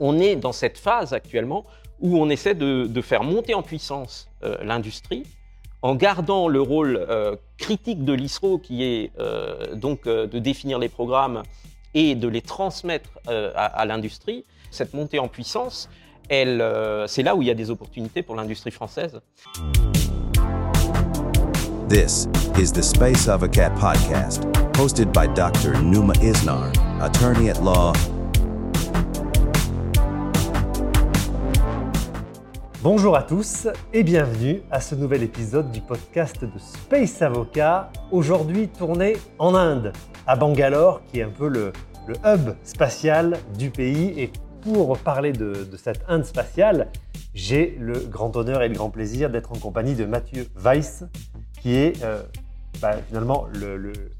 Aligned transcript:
on 0.00 0.18
est 0.18 0.36
dans 0.36 0.52
cette 0.52 0.78
phase 0.78 1.12
actuellement 1.12 1.64
où 2.00 2.18
on 2.18 2.28
essaie 2.28 2.54
de, 2.54 3.00
faire 3.00 3.22
monter 3.22 3.54
en 3.54 3.62
puissance 3.62 4.28
euh, 4.42 4.56
l'industrie 4.62 5.24
en 5.82 5.94
gardant 5.94 6.48
le 6.48 6.60
rôle 6.60 6.96
euh, 7.08 7.36
critique 7.58 8.04
de 8.04 8.12
l'ISRO 8.12 8.58
qui 8.58 8.82
est 8.82 9.12
euh, 9.18 9.74
donc 9.74 10.04
de 10.04 10.38
définir 10.38 10.78
les 10.78 10.88
programmes 10.88 11.42
et 11.94 12.14
de 12.14 12.28
les 12.28 12.42
transmettre 12.42 13.08
à, 13.26 13.86
l'industrie. 13.86 14.44
Cette 14.70 14.92
montée 14.92 15.18
en 15.18 15.28
puissance, 15.28 15.88
c'est 16.28 17.22
là 17.22 17.34
où 17.34 17.40
il 17.40 17.48
y 17.48 17.50
a 17.50 17.54
des 17.54 17.70
opportunités 17.70 18.22
pour 18.22 18.34
l'industrie 18.34 18.70
française. 18.70 19.20
This 21.88 22.26
is 22.58 22.70
the 22.70 22.82
Space 22.82 23.28
Avocat 23.28 23.70
podcast, 23.78 24.44
hosted 24.76 25.10
by 25.12 25.26
Dr. 25.28 25.80
Numa 25.80 26.12
Isnar, 26.20 26.70
attorney 27.00 27.48
at 27.48 27.62
law 27.62 27.94
Bonjour 32.82 33.16
à 33.16 33.22
tous 33.22 33.68
et 33.94 34.02
bienvenue 34.02 34.60
à 34.70 34.80
ce 34.80 34.94
nouvel 34.94 35.22
épisode 35.22 35.72
du 35.72 35.80
podcast 35.80 36.44
de 36.44 36.58
Space 36.58 37.22
Avocat, 37.22 37.90
aujourd'hui 38.10 38.68
tourné 38.68 39.16
en 39.38 39.54
Inde, 39.54 39.94
à 40.26 40.36
Bangalore, 40.36 41.00
qui 41.06 41.20
est 41.20 41.22
un 41.22 41.30
peu 41.30 41.48
le, 41.48 41.72
hub 42.24 42.50
spatial 42.64 43.38
du 43.58 43.70
pays. 43.70 44.12
Et 44.20 44.30
pour 44.60 44.98
parler 44.98 45.32
de, 45.32 45.66
cette 45.82 46.04
Inde 46.06 46.24
spatiale, 46.24 46.92
j'ai 47.34 47.78
le 47.80 47.98
grand 47.98 48.36
honneur 48.36 48.62
et 48.62 48.68
le 48.68 48.74
grand 48.74 48.90
plaisir 48.90 49.30
d'être 49.30 49.52
en 49.52 49.58
compagnie 49.58 49.94
de 49.94 50.04
Mathieu 50.04 50.46
Weiss, 50.54 51.04
qui 51.62 51.76
est 51.76 52.04
euh, 52.04 52.22
bah, 52.82 52.96
finalement 53.08 53.46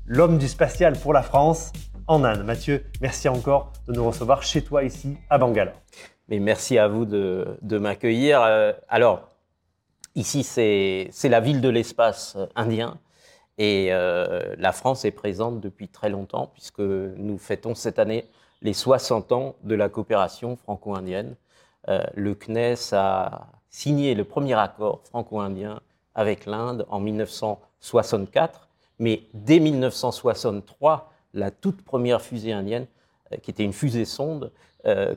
l'homme 0.07 0.39
du 0.39 0.49
spatial 0.49 0.99
pour 0.99 1.13
la 1.13 1.23
France 1.23 1.73
en 2.07 2.25
Inde. 2.25 2.43
Mathieu, 2.45 2.85
merci 3.03 3.29
encore 3.29 3.73
de 3.87 3.93
nous 3.93 4.05
recevoir 4.07 4.43
chez 4.43 4.63
toi 4.63 4.83
ici 4.83 5.19
à 5.29 5.37
Bangalore. 5.37 5.75
Mais 6.29 6.41
merci 6.41 6.77
à 6.79 6.89
vous 6.89 7.05
de, 7.05 7.79
m'accueillir. 7.79 8.43
Euh, 8.43 8.73
alors, 8.89 9.29
ici, 10.17 10.43
c'est 10.43 11.29
la 11.29 11.41
ville 11.41 11.61
de 11.61 11.69
l'espace 11.69 12.37
indien. 12.57 12.99
Et 13.59 13.89
euh, 13.91 14.55
la 14.59 14.73
France 14.73 15.05
est 15.05 15.13
présente 15.13 15.61
depuis 15.61 15.89
très 15.89 16.11
longtemps, 16.11 16.51
puisque 16.53 16.81
nous 16.81 17.39
fêtons 17.39 17.75
cette 17.75 17.99
année 17.99 18.27
les 18.61 18.75
60 18.75 19.33
ans 19.33 19.57
de 19.63 19.75
la 19.75 19.89
coopération 19.89 20.57
franco-indienne. 20.57 21.37
Euh, 21.89 22.03
le 22.15 22.35
CNES 22.35 22.93
a 22.93 23.47
signé 23.71 24.15
le 24.15 24.25
premier 24.25 24.55
accord 24.55 25.03
franco-indien 25.05 25.81
avec 26.15 26.45
l'Inde 26.45 26.87
en 26.89 26.99
1964, 26.99 28.69
mais 28.99 29.23
dès 29.33 29.61
1963, 29.61 31.13
la 31.35 31.51
toute 31.51 31.83
première 31.83 32.21
fusée 32.21 32.53
indienne, 32.53 32.87
qui 33.43 33.51
était 33.51 33.65
une 33.65 33.73
fusée 33.73 34.05
sonde, 34.05 34.53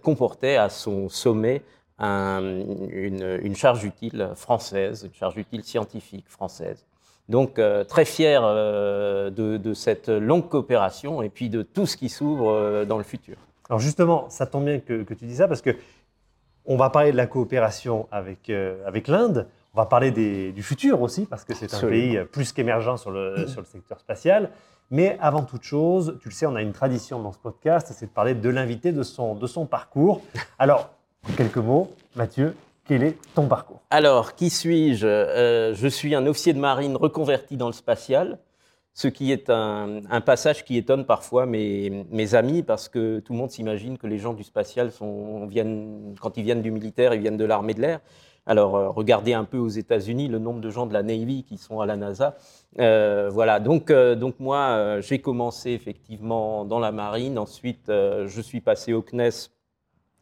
comportait 0.02 0.56
à 0.56 0.70
son 0.70 1.10
sommet 1.10 1.62
une, 2.00 3.56
charge 3.56 3.84
utile 3.84 4.30
française, 4.36 5.04
une 5.04 5.14
charge 5.14 5.38
utile 5.38 5.64
scientifique 5.64 6.26
française. 6.28 6.86
Donc 7.28 7.60
euh, 7.60 7.84
très 7.84 8.06
fier 8.06 8.42
euh, 8.44 9.30
de, 9.30 9.74
cette 9.74 10.10
longue 10.10 10.48
coopération 10.48 11.22
et 11.22 11.30
puis 11.30 11.50
de 11.50 11.62
tout 11.62 11.86
ce 11.86 11.96
qui 11.96 12.10
s'ouvre 12.10 12.86
dans 12.86 12.98
le 12.98 13.04
futur. 13.04 13.38
Alors 13.70 13.80
justement, 13.80 14.30
ça 14.30 14.48
tombe 14.48 14.66
bien 14.66 14.80
que, 14.80 15.04
tu 15.14 15.26
dis 15.26 15.36
ça 15.36 15.48
parce 15.48 15.62
que 15.62 15.76
on 16.66 16.76
va 16.76 16.90
parler 16.90 17.12
de 17.12 17.18
la 17.18 17.28
coopération 17.28 18.08
avec, 18.12 18.50
avec 18.86 19.08
l'Inde, 19.08 19.48
on 19.74 19.78
va 19.78 19.86
parler 19.86 20.12
du 20.12 20.64
futur 20.64 21.02
aussi 21.02 21.26
parce 21.26 21.44
que 21.44 21.54
c'est 21.54 21.74
un 21.74 21.88
pays 21.88 22.20
plus 22.32 22.52
qu'émergent 22.52 22.98
sur 22.98 23.12
le, 23.12 23.48
sur 23.48 23.62
le 23.62 23.68
secteur 23.68 24.00
spatial. 24.00 24.50
Mais 24.92 25.18
avant 25.22 25.44
toute 25.44 25.64
chose, 25.64 26.18
tu 26.22 26.30
le 26.30 26.34
sais, 26.34 26.46
on 26.46 26.56
a 26.56 26.62
une 26.62 26.74
tradition 26.74 27.22
dans 27.22 27.32
ce 27.32 27.38
podcast, 27.38 27.94
c'est 27.96 28.08
de 28.08 28.12
parler 28.12 28.34
de 28.34 28.50
l'invité, 28.50 28.92
de 28.92 29.04
son, 29.04 29.36
de 29.36 29.46
son 29.46 29.66
parcours. 29.68 30.22
Alors, 30.58 30.90
en 31.30 31.34
quelques 31.34 31.58
mots, 31.58 31.92
Mathieu, 32.16 32.56
quel 32.86 33.04
est 33.04 33.18
ton 33.36 33.48
parcours? 33.48 33.82
Alors, 33.92 34.34
qui 34.34 34.50
suis-je? 34.50 35.06
Euh, 35.06 35.76
Je 35.76 35.88
suis 35.88 36.16
un 36.16 36.26
officier 36.26 36.54
de 36.54 36.60
marine 36.60 36.96
reconverti 36.96 37.56
dans 37.56 37.68
le 37.68 37.74
spatial, 37.74 38.40
ce 38.96 39.08
qui 39.08 39.32
est 39.32 39.52
un, 39.52 40.02
passage 40.26 40.66
qui 40.66 40.76
étonne 40.76 41.06
parfois 41.06 41.46
mes, 41.46 42.06
mes, 42.12 42.34
amis, 42.34 42.64
parce 42.64 42.90
que 42.90 43.20
tout 43.20 43.34
le 43.34 43.40
monde 43.40 43.52
s'imagine 43.52 43.98
que 44.00 44.08
les 44.08 44.18
gens 44.18 44.34
du 44.34 44.44
spatial, 44.44 44.92
sont, 44.92 45.46
viennent, 45.46 46.16
quand 46.20 46.36
ils 46.38 46.44
viennent 46.44 46.64
du 46.64 46.72
militaire, 46.72 47.14
ils 47.14 47.22
viennent 47.22 47.38
de 47.38 47.46
l'armée 47.46 47.76
de 47.76 47.82
l'air. 47.82 48.00
Alors, 48.50 48.76
euh, 48.76 48.90
regardez 48.90 49.34
un 49.34 49.44
peu 49.44 49.60
aux 49.60 49.70
États-Unis 49.70 50.28
le 50.28 50.40
nombre 50.40 50.60
de 50.60 50.72
gens 50.72 50.88
de 50.88 50.94
la 50.94 51.04
Navy 51.04 51.44
qui 51.44 51.60
sont 51.60 51.82
à 51.82 51.86
la 51.86 51.96
NASA. 51.96 52.36
Euh, 52.80 53.30
voilà, 53.32 53.60
donc, 53.60 53.92
euh, 53.92 54.16
donc 54.16 54.40
moi, 54.40 55.00
j'ai 55.02 55.20
commencé 55.20 55.70
effectivement 55.70 56.66
dans 56.66 56.80
la 56.80 56.92
marine. 56.92 57.38
Ensuite, 57.38 57.86
je 57.90 58.42
suis 58.42 58.60
passé 58.60 58.92
au 58.92 59.04
CNES 59.04 59.52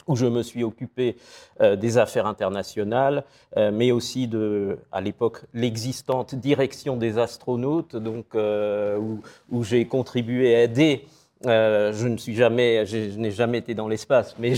où 0.08 0.18
je 0.18 0.26
me 0.26 0.44
suis 0.44 0.64
occupé 0.64 1.18
des 1.60 1.98
affaires 1.98 2.28
internationales, 2.28 3.26
mais 3.58 3.92
aussi 3.92 4.28
de, 4.30 4.80
à 4.92 5.02
l'époque, 5.02 5.44
l'existante 5.54 6.34
direction 6.34 6.96
des 6.96 7.18
astronautes, 7.18 7.98
donc 7.98 8.28
où, 8.36 9.20
où 9.52 9.64
j'ai 9.64 9.86
contribué 9.86 10.56
à 10.56 10.64
aider 10.64 11.06
euh, 11.46 11.94
je 11.94 12.08
ne 12.08 12.18
suis 12.18 12.36
jamais, 12.36 12.86
je, 12.86 13.18
n'ai 13.18 13.32
jamais 13.32 13.60
été 13.60 13.76
dans 13.76 13.88
l'espace, 13.88 14.36
mais 14.40 14.54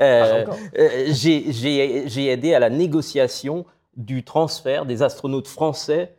euh, 0.00 0.44
euh, 0.78 1.06
j'ai 1.08 2.26
aidé 2.26 2.54
à 2.54 2.58
la 2.58 2.70
négociation 2.70 3.64
du 3.96 4.24
transfert 4.24 4.86
des 4.86 5.02
astronautes 5.02 5.48
français 5.48 6.14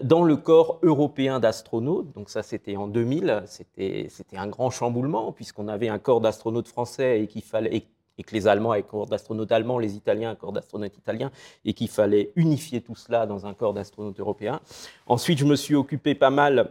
dans 0.00 0.22
le 0.22 0.36
corps 0.36 0.78
européen 0.82 1.40
d'astronautes. 1.40 2.12
Donc 2.12 2.30
ça, 2.30 2.44
c'était 2.44 2.76
en 2.76 2.86
2000. 2.86 3.42
C'était 3.46 4.08
un 4.36 4.46
grand 4.46 4.70
chamboulement 4.70 5.32
puisqu'on 5.32 5.66
avait 5.66 5.88
un 5.88 5.98
corps 5.98 6.20
d'astronautes 6.20 6.68
français 6.68 7.20
et 7.20 7.26
qu'il 7.26 7.42
fallait 7.42 7.84
et 8.18 8.22
que 8.22 8.34
les 8.34 8.46
Allemands 8.46 8.72
avaient 8.72 8.82
un 8.82 8.86
corps 8.86 9.06
d'astronautes 9.06 9.50
allemands, 9.50 9.78
les 9.78 9.96
Italiens 9.96 10.30
un 10.30 10.34
corps 10.34 10.52
d'astronautes 10.52 10.96
italiens, 10.96 11.30
et 11.64 11.72
qu'il 11.72 11.88
fallait 11.88 12.30
unifier 12.36 12.80
tout 12.80 12.94
cela 12.94 13.26
dans 13.26 13.46
un 13.46 13.54
corps 13.54 13.74
d'astronautes 13.74 14.20
européens. 14.20 14.60
Ensuite, 15.06 15.38
je 15.38 15.44
me 15.44 15.56
suis 15.56 15.74
occupé 15.74 16.14
pas 16.14 16.30
mal 16.30 16.70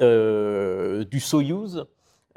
du 0.00 1.20
Soyouz 1.20 1.86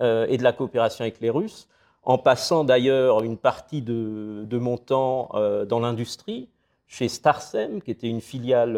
euh, 0.01 0.25
et 0.27 0.37
de 0.37 0.43
la 0.43 0.53
coopération 0.53 1.03
avec 1.03 1.19
les 1.19 1.29
Russes, 1.29 1.67
en 2.01 2.17
passant 2.17 2.63
d'ailleurs 2.63 3.23
une 3.23 3.37
partie 3.37 3.81
de, 3.81 4.57
mon 4.57 4.77
temps 4.77 5.29
euh, 5.35 5.65
dans 5.65 5.79
l'industrie, 5.79 6.49
chez 6.87 7.07
Starsem, 7.07 7.81
qui 7.81 7.91
était 7.91 8.09
une 8.09 8.21
filiale, 8.21 8.77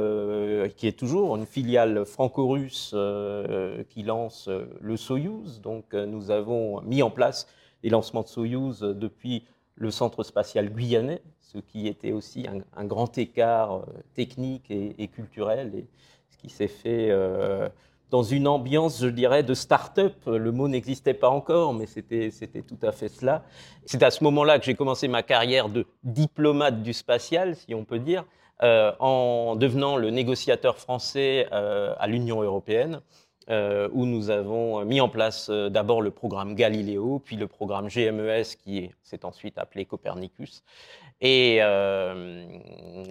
qui 0.77 0.87
est 0.87 0.97
toujours 0.97 1.35
une 1.35 1.45
filiale 1.45 2.05
franco-russe 2.05 2.95
qui 3.89 4.03
lance 4.03 4.49
le 4.79 4.95
Soyouz. 4.95 5.59
Donc 5.61 5.93
nous 5.93 6.31
avons 6.31 6.79
mis 6.81 7.01
en 7.01 7.09
place 7.09 7.45
les 7.83 7.89
lancements 7.89 8.21
de 8.21 8.29
Soyouz 8.29 8.79
depuis 8.81 9.43
le 9.75 9.91
centre 9.91 10.23
spatial 10.23 10.69
guyanais, 10.69 11.21
ce 11.41 11.57
qui 11.57 11.87
était 11.87 12.13
aussi 12.13 12.45
un, 12.47 12.85
grand 12.85 13.17
écart 13.17 13.81
technique 14.13 14.71
et, 14.71 14.95
et, 14.97 15.09
culturel, 15.09 15.73
et 15.75 15.85
ce 16.29 16.37
qui 16.37 16.49
s'est 16.49 16.69
fait 16.69 17.11
dans 18.11 18.23
une 18.23 18.47
ambiance, 18.47 19.01
je 19.01 19.07
dirais, 19.07 19.43
de 19.43 19.53
start-up. 19.53 20.13
Le 20.25 20.51
mot 20.51 20.67
n'existait 20.67 21.13
pas 21.13 21.29
encore, 21.29 21.73
mais 21.73 21.85
c'était, 21.85 22.29
tout 22.67 22.77
à 22.85 22.91
fait 22.91 23.09
cela. 23.09 23.43
C'est 23.85 24.03
à 24.03 24.11
ce 24.11 24.23
moment-là 24.23 24.59
que 24.59 24.65
j'ai 24.65 24.75
commencé 24.75 25.07
ma 25.07 25.23
carrière 25.23 25.69
de 25.69 25.85
diplomate 26.03 26.83
du 26.83 26.93
spatial, 26.93 27.55
si 27.55 27.73
on 27.73 27.83
peut 27.83 27.99
dire, 27.99 28.25
euh, 28.63 28.93
en 28.99 29.55
devenant 29.55 29.97
le 29.97 30.11
négociateur 30.11 30.77
français 30.77 31.47
euh, 31.51 31.93
à 31.99 32.07
l'Union 32.07 32.41
européenne, 32.41 33.01
euh, 33.49 33.89
où 33.91 34.05
nous 34.05 34.29
avons 34.29 34.85
mis 34.85 35.01
en 35.01 35.09
place 35.09 35.49
d'abord 35.49 36.01
le 36.01 36.11
programme 36.11 36.55
Galileo, 36.55 37.19
puis 37.19 37.35
le 37.35 37.47
programme 37.47 37.87
GMES, 37.87 38.55
qui 38.63 38.91
s'est 39.03 39.25
ensuite 39.25 39.57
appelé 39.57 39.85
Copernicus. 39.85 40.63
Et 41.21 41.59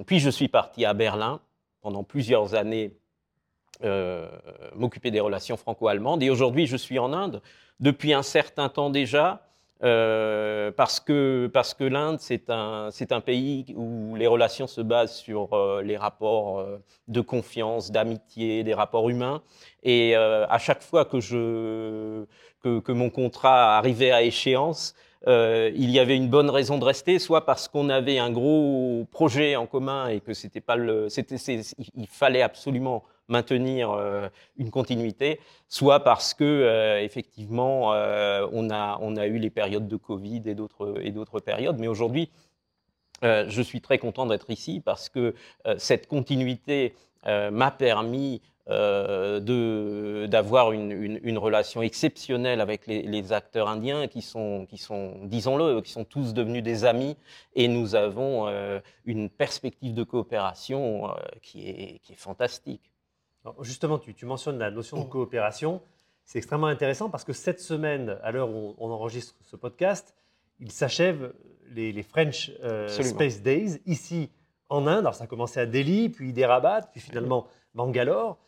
puis 0.07 0.19
je 0.19 0.31
suis 0.31 0.49
parti 0.49 0.85
à 0.85 0.93
Berlin 0.95 1.41
pendant 1.83 2.05
plusieurs 2.05 2.55
années 2.55 2.93
euh, 3.83 4.29
m'occuper 4.77 5.11
des 5.11 5.21
relations 5.21 5.57
franco-allemandes. 5.57 6.23
Et 6.23 6.31
aujourd'hui, 6.31 6.67
je 6.67 6.77
suis 6.77 6.99
en 6.99 7.13
Inde 7.13 7.43
depuis 7.81 8.13
un 8.13 8.23
certain 8.23 8.69
temps 8.69 8.89
déjà, 8.89 9.49
euh, 9.83 10.71
parce 10.71 11.01
que, 11.01 11.51
parce 11.53 11.75
que 11.75 11.83
l'Inde, 11.83 12.19
c'est 12.21 12.51
un, 12.51 12.91
un, 13.11 13.21
pays 13.21 13.75
où 13.77 14.15
les 14.15 14.29
relations 14.29 14.69
se 14.69 14.81
basent 14.81 15.17
sur 15.17 15.53
euh, 15.53 15.83
les 15.83 15.97
rapports 15.97 16.65
de 17.09 17.21
confiance, 17.21 17.91
d'amitié, 17.91 18.63
des 18.63 18.75
rapports 18.75 19.11
humains. 19.11 19.43
Et 19.83 20.15
à 20.15 20.59
chaque 20.59 20.83
fois 20.83 21.05
que, 21.05 21.19
je, 21.21 22.25
que, 22.63 22.79
que, 22.79 22.93
mon 22.93 23.11
contrat 23.11 23.77
arrivait 23.77 24.13
à 24.13 24.23
échéance, 24.23 24.95
il 25.27 25.91
y 25.91 25.99
avait 25.99 26.17
une 26.17 26.29
bonne 26.29 26.49
raison 26.49 26.79
de 26.79 26.85
rester, 26.85 27.19
soit 27.19 27.45
parce 27.45 27.67
qu'on 27.67 27.91
avait 27.91 28.19
un 28.19 28.31
gros 28.31 29.05
projet 29.11 29.57
en 29.57 29.67
commun 29.67 30.09
et 30.09 30.21
que 30.21 30.33
c'était 30.33 30.61
pas 30.61 30.77
le, 30.77 31.09
c'était, 31.09 31.37
il 31.37 32.07
fallait 32.07 32.43
absolument 32.43 33.03
maintenir 33.29 33.91
euh, 33.91 34.29
une 34.57 34.71
continuité, 34.71 35.41
soit 35.69 36.01
parce 36.01 36.35
que 36.35 36.45
euh, 36.45 37.03
effectivement 37.03 37.95
euh, 37.95 38.47
on 38.53 38.71
a 38.71 38.99
on 39.01 39.17
a 39.17 39.27
eu 39.27 39.39
les 39.39 39.51
périodes 39.51 39.89
de 39.89 39.97
Covid 39.97 40.43
et 40.47 40.55
d'autres 40.55 40.95
et 41.01 41.11
d'autres 41.11 41.41
périodes, 41.41 41.79
mais 41.79 41.89
aujourd'hui 41.89 42.31
je 43.23 43.63
suis 43.63 43.81
très 43.81 43.97
content 43.97 44.27
d'être 44.27 44.51
ici 44.51 44.83
parce 44.85 45.09
que 45.09 45.35
cette 45.79 46.09
continuité 46.09 46.95
m'a 47.25 47.71
permis 47.71 48.43
d'avoir 48.67 50.73
une, 50.73 51.19
une, 51.23 51.39
relation 51.39 51.81
exceptionnelle 51.81 52.61
avec 52.61 52.87
les, 52.87 53.33
acteurs 53.33 53.69
indiens 53.69 54.09
qui 54.09 54.21
sont, 54.21 54.67
qui 54.69 54.77
sont 54.77 55.15
disons-le, 55.23 55.81
qui 55.81 55.91
sont 55.91 56.05
tous 56.05 56.35
devenus 56.35 56.63
des 56.63 56.85
amis 56.85 57.17
et 57.55 57.67
nous 57.67 57.95
avons 57.95 58.53
une 59.07 59.31
perspective 59.31 59.95
de 59.95 60.03
coopération 60.03 61.09
qui, 61.41 61.67
est, 61.67 62.01
qui 62.01 62.13
est 62.13 62.17
fantastique. 62.17 62.94
Alors 63.45 63.63
justement, 63.63 63.99
tu, 63.99 64.15
tu, 64.15 64.27
mentionnes 64.27 64.59
la 64.59 64.71
notion 64.71 64.99
de 65.03 65.09
coopération. 65.09 65.83
C'est 66.25 66.39
extrêmement 66.39 66.69
intéressant 66.69 67.11
parce 67.11 67.25
que 67.25 67.33
cette 67.33 67.61
semaine, 67.61 68.17
à 68.23 68.33
l'heure 68.33 68.49
où 68.49 68.75
on, 68.79 68.91
enregistre 68.91 69.35
ce 69.43 69.57
podcast, 69.57 70.15
il 70.61 70.73
s'achève 70.73 71.35
les, 71.71 71.93
les, 71.93 72.03
French 72.03 72.51
euh, 72.63 72.89
Space 72.89 73.43
Days 73.43 73.81
ici 73.85 74.31
en 74.71 74.87
Inde. 74.87 75.01
Alors 75.01 75.15
ça 75.15 75.25
a 75.25 75.27
commencé 75.27 75.61
à 75.61 75.67
Delhi, 75.67 76.09
puis 76.09 76.31
Hyderabad, 76.31 76.89
puis 76.91 77.01
finalement 77.01 77.47
Bangalore. 77.75 78.39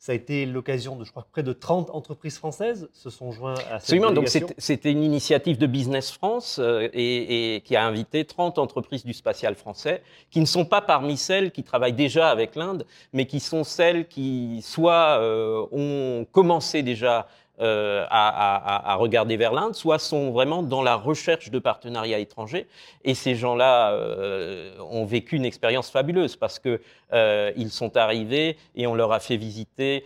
Ça 0.00 0.12
a 0.12 0.14
été 0.14 0.46
l'occasion 0.46 0.96
de, 0.96 1.04
je 1.04 1.10
crois, 1.10 1.26
près 1.30 1.42
de 1.42 1.52
30 1.52 1.90
entreprises 1.90 2.38
françaises 2.38 2.88
se 2.94 3.10
sont 3.10 3.32
joints 3.32 3.52
à 3.52 3.56
cette 3.56 3.72
Absolument. 3.72 4.12
Donc 4.12 4.28
c'était 4.56 4.90
une 4.90 5.02
initiative 5.02 5.58
de 5.58 5.66
Business 5.66 6.10
France 6.10 6.58
euh, 6.58 6.88
et, 6.94 7.56
et, 7.56 7.60
qui 7.60 7.76
a 7.76 7.84
invité 7.84 8.24
30 8.24 8.58
entreprises 8.58 9.04
du 9.04 9.12
spatial 9.12 9.56
français, 9.56 10.02
qui 10.30 10.40
ne 10.40 10.46
sont 10.46 10.64
pas 10.64 10.80
parmi 10.80 11.18
celles 11.18 11.50
qui 11.50 11.64
travaillent 11.64 11.92
déjà 11.92 12.30
avec 12.30 12.56
l'Inde, 12.56 12.86
mais 13.12 13.26
qui 13.26 13.40
sont 13.40 13.62
celles 13.62 14.08
qui 14.08 14.62
soit 14.62 15.20
euh, 15.20 15.66
ont 15.70 16.26
commencé 16.32 16.82
déjà 16.82 17.28
euh, 17.60 18.06
à, 18.08 18.94
regarder 18.96 19.36
vers 19.36 19.52
l'Inde, 19.52 19.74
soit 19.74 19.98
sont 19.98 20.30
vraiment 20.30 20.62
dans 20.62 20.82
la 20.82 20.94
recherche 20.94 21.50
de 21.50 21.58
partenariats 21.58 22.18
étrangers. 22.18 22.66
Et 23.04 23.14
ces 23.14 23.34
gens-là 23.34 23.92
euh, 23.92 24.72
ont 24.90 25.04
vécu 25.04 25.36
une 25.36 25.44
expérience 25.44 25.90
fabuleuse 25.90 26.36
parce 26.36 26.58
que 26.58 26.80
euh, 27.12 27.52
ils 27.56 27.70
sont 27.70 27.98
arrivés 27.98 28.56
et 28.74 28.86
on 28.86 28.94
leur 28.94 29.12
a 29.12 29.20
fait 29.20 29.36
visiter 29.36 30.04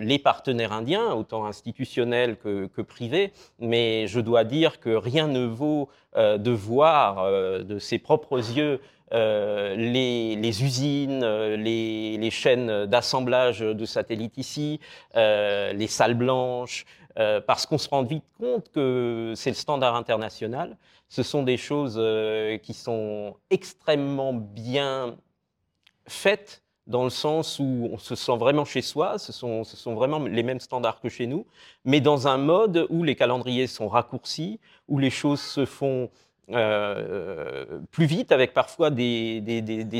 les 0.00 0.18
partenaires 0.18 0.72
indiens, 0.72 1.12
autant 1.12 1.44
institutionnels 1.44 2.38
que, 2.38 2.80
privés. 2.80 3.30
Mais 3.58 4.06
je 4.06 4.18
dois 4.18 4.42
dire 4.42 4.80
que 4.80 4.88
rien 4.88 5.28
ne 5.28 5.44
vaut 5.44 5.90
de 6.16 6.50
voir 6.50 7.30
de 7.30 7.78
ses 7.78 7.98
propres 7.98 8.38
yeux 8.38 8.80
euh, 9.14 9.76
les, 9.76 10.64
usines, 10.64 11.22
euh, 11.22 11.56
les, 11.56 12.30
chaînes 12.30 12.86
d'assemblage 12.86 13.60
de 13.60 13.84
satellites 13.84 14.36
ici, 14.38 14.80
euh, 15.14 15.72
les 15.72 15.86
salles 15.86 16.14
blanches, 16.14 16.84
parce 17.46 17.64
qu'on 17.64 17.78
se 17.78 17.88
rend 17.88 18.02
vite 18.02 18.24
compte 18.40 18.72
que 18.72 19.34
c'est 19.36 19.50
le 19.50 19.54
standard 19.54 19.94
international. 19.94 20.76
Ce 21.08 21.22
sont 21.22 21.44
des 21.44 21.56
choses 21.56 22.02
qui 22.64 22.74
sont 22.74 23.36
extrêmement 23.50 24.32
bien 24.32 25.14
faites 26.08 26.64
dans 26.88 27.04
le 27.04 27.10
sens 27.10 27.60
où 27.60 27.88
on 27.92 27.98
se 27.98 28.16
sent 28.16 28.36
vraiment 28.36 28.64
chez 28.64 28.82
soi, 28.82 29.18
ce 29.18 29.30
sont 29.30 29.94
vraiment 29.94 30.18
les 30.18 30.42
mêmes 30.42 30.58
standards 30.58 31.00
que 31.00 31.08
chez 31.08 31.28
nous, 31.28 31.46
mais 31.84 32.00
dans 32.00 32.26
un 32.26 32.36
mode 32.36 32.88
où 32.90 33.04
les 33.04 33.14
calendriers 33.14 33.68
sont 33.68 33.86
raccourcis, 33.86 34.58
où 34.88 34.98
les 34.98 35.10
choses 35.10 35.40
se 35.40 35.66
font 35.66 36.10
euh, 36.50 37.80
plus 37.90 38.06
vite, 38.06 38.32
avec 38.32 38.52
parfois 38.52 38.90
des, 38.90 39.42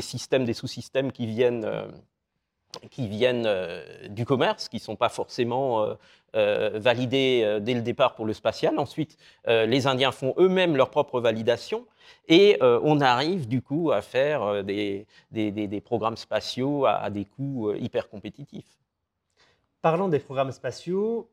systèmes, 0.01 0.45
des 0.45 0.53
sous-systèmes 0.53 1.11
qui 1.11 1.25
viennent, 1.25 1.65
euh, 1.65 1.87
qui 2.91 3.07
viennent 3.07 3.45
euh, 3.47 4.07
du 4.09 4.25
commerce, 4.25 4.69
qui 4.69 4.77
ne 4.77 4.81
sont 4.81 4.95
pas 4.95 5.09
forcément 5.09 5.87
validés 6.33 7.59
dès 7.61 7.73
le 7.73 7.81
départ 7.81 8.13
pour 8.13 8.25
le 8.25 8.33
spatial. 8.33 8.77
Ensuite, 8.77 9.17
les 9.47 9.87
Indiens 9.87 10.11
font 10.11 10.33
eux-mêmes 10.37 10.75
leur 10.75 10.89
propre 10.89 11.21
validation. 11.21 11.85
Et 12.27 12.57
on 12.61 12.99
arrive 12.99 13.47
du 13.47 13.61
coup 13.61 13.93
à 13.93 14.01
faire 14.01 14.61
des, 14.61 15.07
programmes 15.85 16.17
spatiaux 16.17 16.85
à, 16.85 17.09
des 17.09 17.23
coûts 17.23 17.71
hyper 17.75 18.09
compétitifs. 18.09 18.77
Parlons 19.81 20.09
des 20.09 20.19
programmes 20.19 20.51
spatiaux. 20.51 21.29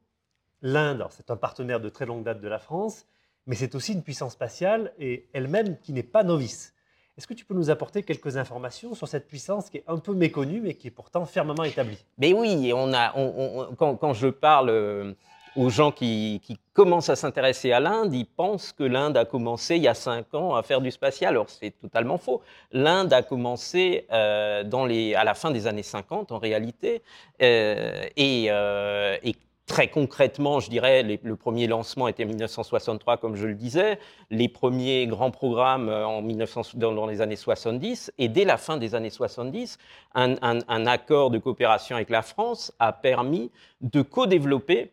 L'Inde, 0.60 1.04
c'est 1.10 1.32
un 1.32 1.36
partenaire 1.36 1.80
de 1.80 1.88
très 1.88 2.06
longue 2.06 2.22
date 2.22 2.40
de 2.40 2.46
la 2.46 2.60
France 2.60 3.04
mais 3.46 3.56
c'est 3.56 3.74
aussi 3.74 3.92
une 3.92 4.02
puissance 4.02 4.32
spatiale 4.32 4.92
et 4.98 5.28
elle-même 5.32 5.78
qui 5.80 5.92
n'est 5.92 6.02
pas 6.02 6.22
novice. 6.22 6.74
Est-ce 7.18 7.26
que 7.26 7.34
tu 7.34 7.44
peux 7.44 7.54
nous 7.54 7.68
apporter 7.68 8.02
quelques 8.02 8.38
informations 8.38 8.94
sur 8.94 9.06
cette 9.06 9.26
puissance 9.26 9.68
qui 9.68 9.78
est 9.78 9.84
un 9.86 9.98
peu 9.98 10.14
méconnue, 10.14 10.62
mais 10.62 10.74
qui 10.74 10.88
est 10.88 10.92
pourtant 10.92 11.26
fermement 11.26 11.64
établie? 11.64 11.98
Mais 12.16 12.32
oui, 12.32 12.72
on 12.74 12.92
a, 12.94 13.12
quand, 13.76 14.14
je 14.14 14.28
parle 14.28 14.70
euh, 14.70 15.12
aux 15.54 15.68
gens 15.68 15.92
qui, 15.92 16.40
commencent 16.72 17.10
à 17.10 17.16
s'intéresser 17.16 17.70
à 17.70 17.80
l'Inde, 17.80 18.14
ils 18.14 18.24
pensent 18.24 18.72
que 18.72 18.82
l'Inde 18.82 19.18
a 19.18 19.26
commencé 19.26 19.76
il 19.76 19.82
y 19.82 19.88
a 19.88 19.94
cinq 19.94 20.32
ans 20.32 20.54
à 20.54 20.62
faire 20.62 20.80
du 20.80 20.90
spatial. 20.90 21.34
Alors 21.34 21.50
c'est 21.50 21.78
totalement 21.78 22.16
faux. 22.16 22.40
L'Inde 22.70 23.12
a 23.12 23.22
commencé 23.22 24.06
euh, 24.10 24.64
à 25.14 25.24
la 25.24 25.34
fin 25.34 25.50
des 25.50 25.66
années 25.66 25.82
50 25.82 26.32
en 26.32 26.38
réalité, 26.38 27.02
euh, 27.42 28.06
et, 28.16 28.46
et 28.46 29.36
Très 29.66 29.88
concrètement, 29.88 30.60
je 30.60 30.68
dirais, 30.68 31.02
le 31.02 31.36
premier 31.36 31.66
lancement 31.66 32.08
était 32.08 32.24
en 32.24 32.28
1963, 32.28 33.16
comme 33.16 33.36
je 33.36 33.46
le 33.46 33.54
disais, 33.54 33.98
les 34.30 34.48
premiers 34.48 35.06
grands 35.06 35.30
programmes 35.30 35.88
euh, 35.88 36.06
en 36.06 36.20
1900, 36.20 36.72
dans, 36.74 37.06
les 37.06 37.20
années 37.20 37.36
70, 37.36 38.12
et 38.18 38.28
dès 38.28 38.44
la 38.44 38.56
fin 38.56 38.76
des 38.76 38.94
années 38.94 39.08
70, 39.08 39.78
un, 40.14 40.34
un, 40.42 40.58
un 40.66 40.86
accord 40.86 41.30
de 41.30 41.38
coopération 41.38 41.96
avec 41.96 42.10
la 42.10 42.22
France 42.22 42.72
a 42.80 42.92
permis 42.92 43.50
de 43.80 44.02
co-développer 44.02 44.90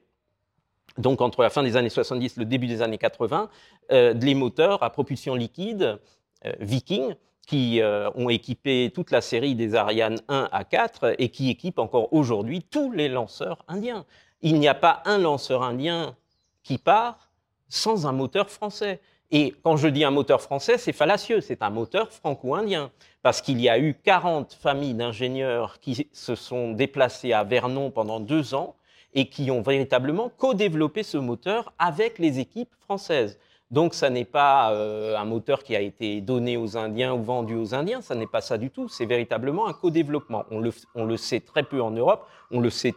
donc 0.99 1.21
entre 1.21 1.41
la 1.41 1.49
fin 1.49 1.63
des 1.63 1.77
années 1.77 1.89
70 1.89 2.37
et 2.37 2.39
le 2.39 2.45
début 2.45 2.67
des 2.67 2.81
années 2.81 2.97
80, 2.97 3.49
euh, 3.91 4.13
les 4.13 4.35
moteurs 4.35 4.83
à 4.83 4.89
propulsion 4.89 5.35
liquide 5.35 5.99
euh, 6.45 6.51
Viking, 6.59 7.15
qui 7.47 7.81
euh, 7.81 8.11
ont 8.13 8.29
équipé 8.29 8.91
toute 8.93 9.09
la 9.09 9.21
série 9.21 9.55
des 9.55 9.73
Ariane 9.73 10.19
1 10.27 10.49
à 10.51 10.63
4 10.63 11.15
et 11.17 11.29
qui 11.29 11.49
équipent 11.49 11.79
encore 11.79 12.13
aujourd'hui 12.13 12.61
tous 12.61 12.91
les 12.91 13.07
lanceurs 13.09 13.65
indiens 13.67 14.05
il 14.41 14.59
n'y 14.59 14.67
a 14.67 14.75
pas 14.75 15.01
un 15.05 15.17
lanceur 15.17 15.63
indien 15.63 16.15
qui 16.63 16.77
part 16.77 17.29
sans 17.67 18.07
un 18.07 18.11
moteur 18.11 18.49
français. 18.49 18.99
Et 19.31 19.53
quand 19.63 19.77
je 19.77 19.87
dis 19.87 20.03
un 20.03 20.11
moteur 20.11 20.41
français, 20.41 20.77
c'est 20.77 20.93
fallacieux, 20.93 21.41
c'est 21.41 21.61
un 21.61 21.69
moteur 21.69 22.11
franco-indien. 22.11 22.91
Parce 23.21 23.41
qu'il 23.41 23.61
y 23.61 23.69
a 23.69 23.77
eu 23.77 23.93
40 23.93 24.53
familles 24.53 24.95
d'ingénieurs 24.95 25.79
qui 25.79 26.07
se 26.11 26.35
sont 26.35 26.71
déplacés 26.71 27.33
à 27.33 27.43
Vernon 27.43 27.91
pendant 27.91 28.19
deux 28.19 28.53
ans 28.55 28.75
et 29.13 29.29
qui 29.29 29.51
ont 29.51 29.61
véritablement 29.61 30.31
co-développé 30.37 31.03
ce 31.03 31.17
moteur 31.17 31.73
avec 31.77 32.17
les 32.17 32.39
équipes 32.39 32.73
françaises. 32.79 33.37
Donc, 33.71 33.93
ça 33.93 34.09
n'est 34.09 34.25
pas 34.25 34.71
euh, 34.71 35.15
un 35.15 35.25
moteur 35.25 35.63
qui 35.63 35.75
a 35.75 35.81
été 35.81 36.21
donné 36.21 36.57
aux 36.57 36.75
Indiens 36.75 37.13
ou 37.13 37.21
vendu 37.21 37.55
aux 37.55 37.75
Indiens, 37.75 38.01
ça 38.01 38.15
n'est 38.15 38.25
pas 38.25 38.41
ça 38.41 38.57
du 38.57 38.71
tout, 38.71 38.87
c'est 38.87 39.05
véritablement 39.05 39.67
un 39.67 39.73
co-développement. 39.73 40.45
On 40.49 40.59
le, 40.59 40.71
on 40.95 41.05
le 41.05 41.17
sait 41.17 41.39
très 41.39 41.61
peu 41.61 41.79
en 41.79 41.91
Europe, 41.91 42.25
on 42.49 42.61
le 42.61 42.71
sait 42.71 42.95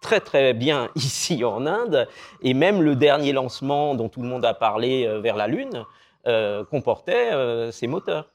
très 0.00 0.20
très 0.20 0.54
bien 0.54 0.88
ici 0.94 1.44
en 1.44 1.66
Inde, 1.66 2.08
et 2.42 2.54
même 2.54 2.82
le 2.82 2.96
dernier 2.96 3.32
lancement 3.32 3.94
dont 3.94 4.08
tout 4.08 4.22
le 4.22 4.28
monde 4.28 4.44
a 4.44 4.54
parlé 4.54 5.06
euh, 5.06 5.20
vers 5.20 5.36
la 5.36 5.46
Lune 5.46 5.84
euh, 6.26 6.64
comportait 6.64 7.32
euh, 7.32 7.70
ces 7.70 7.86
moteurs. 7.86 8.30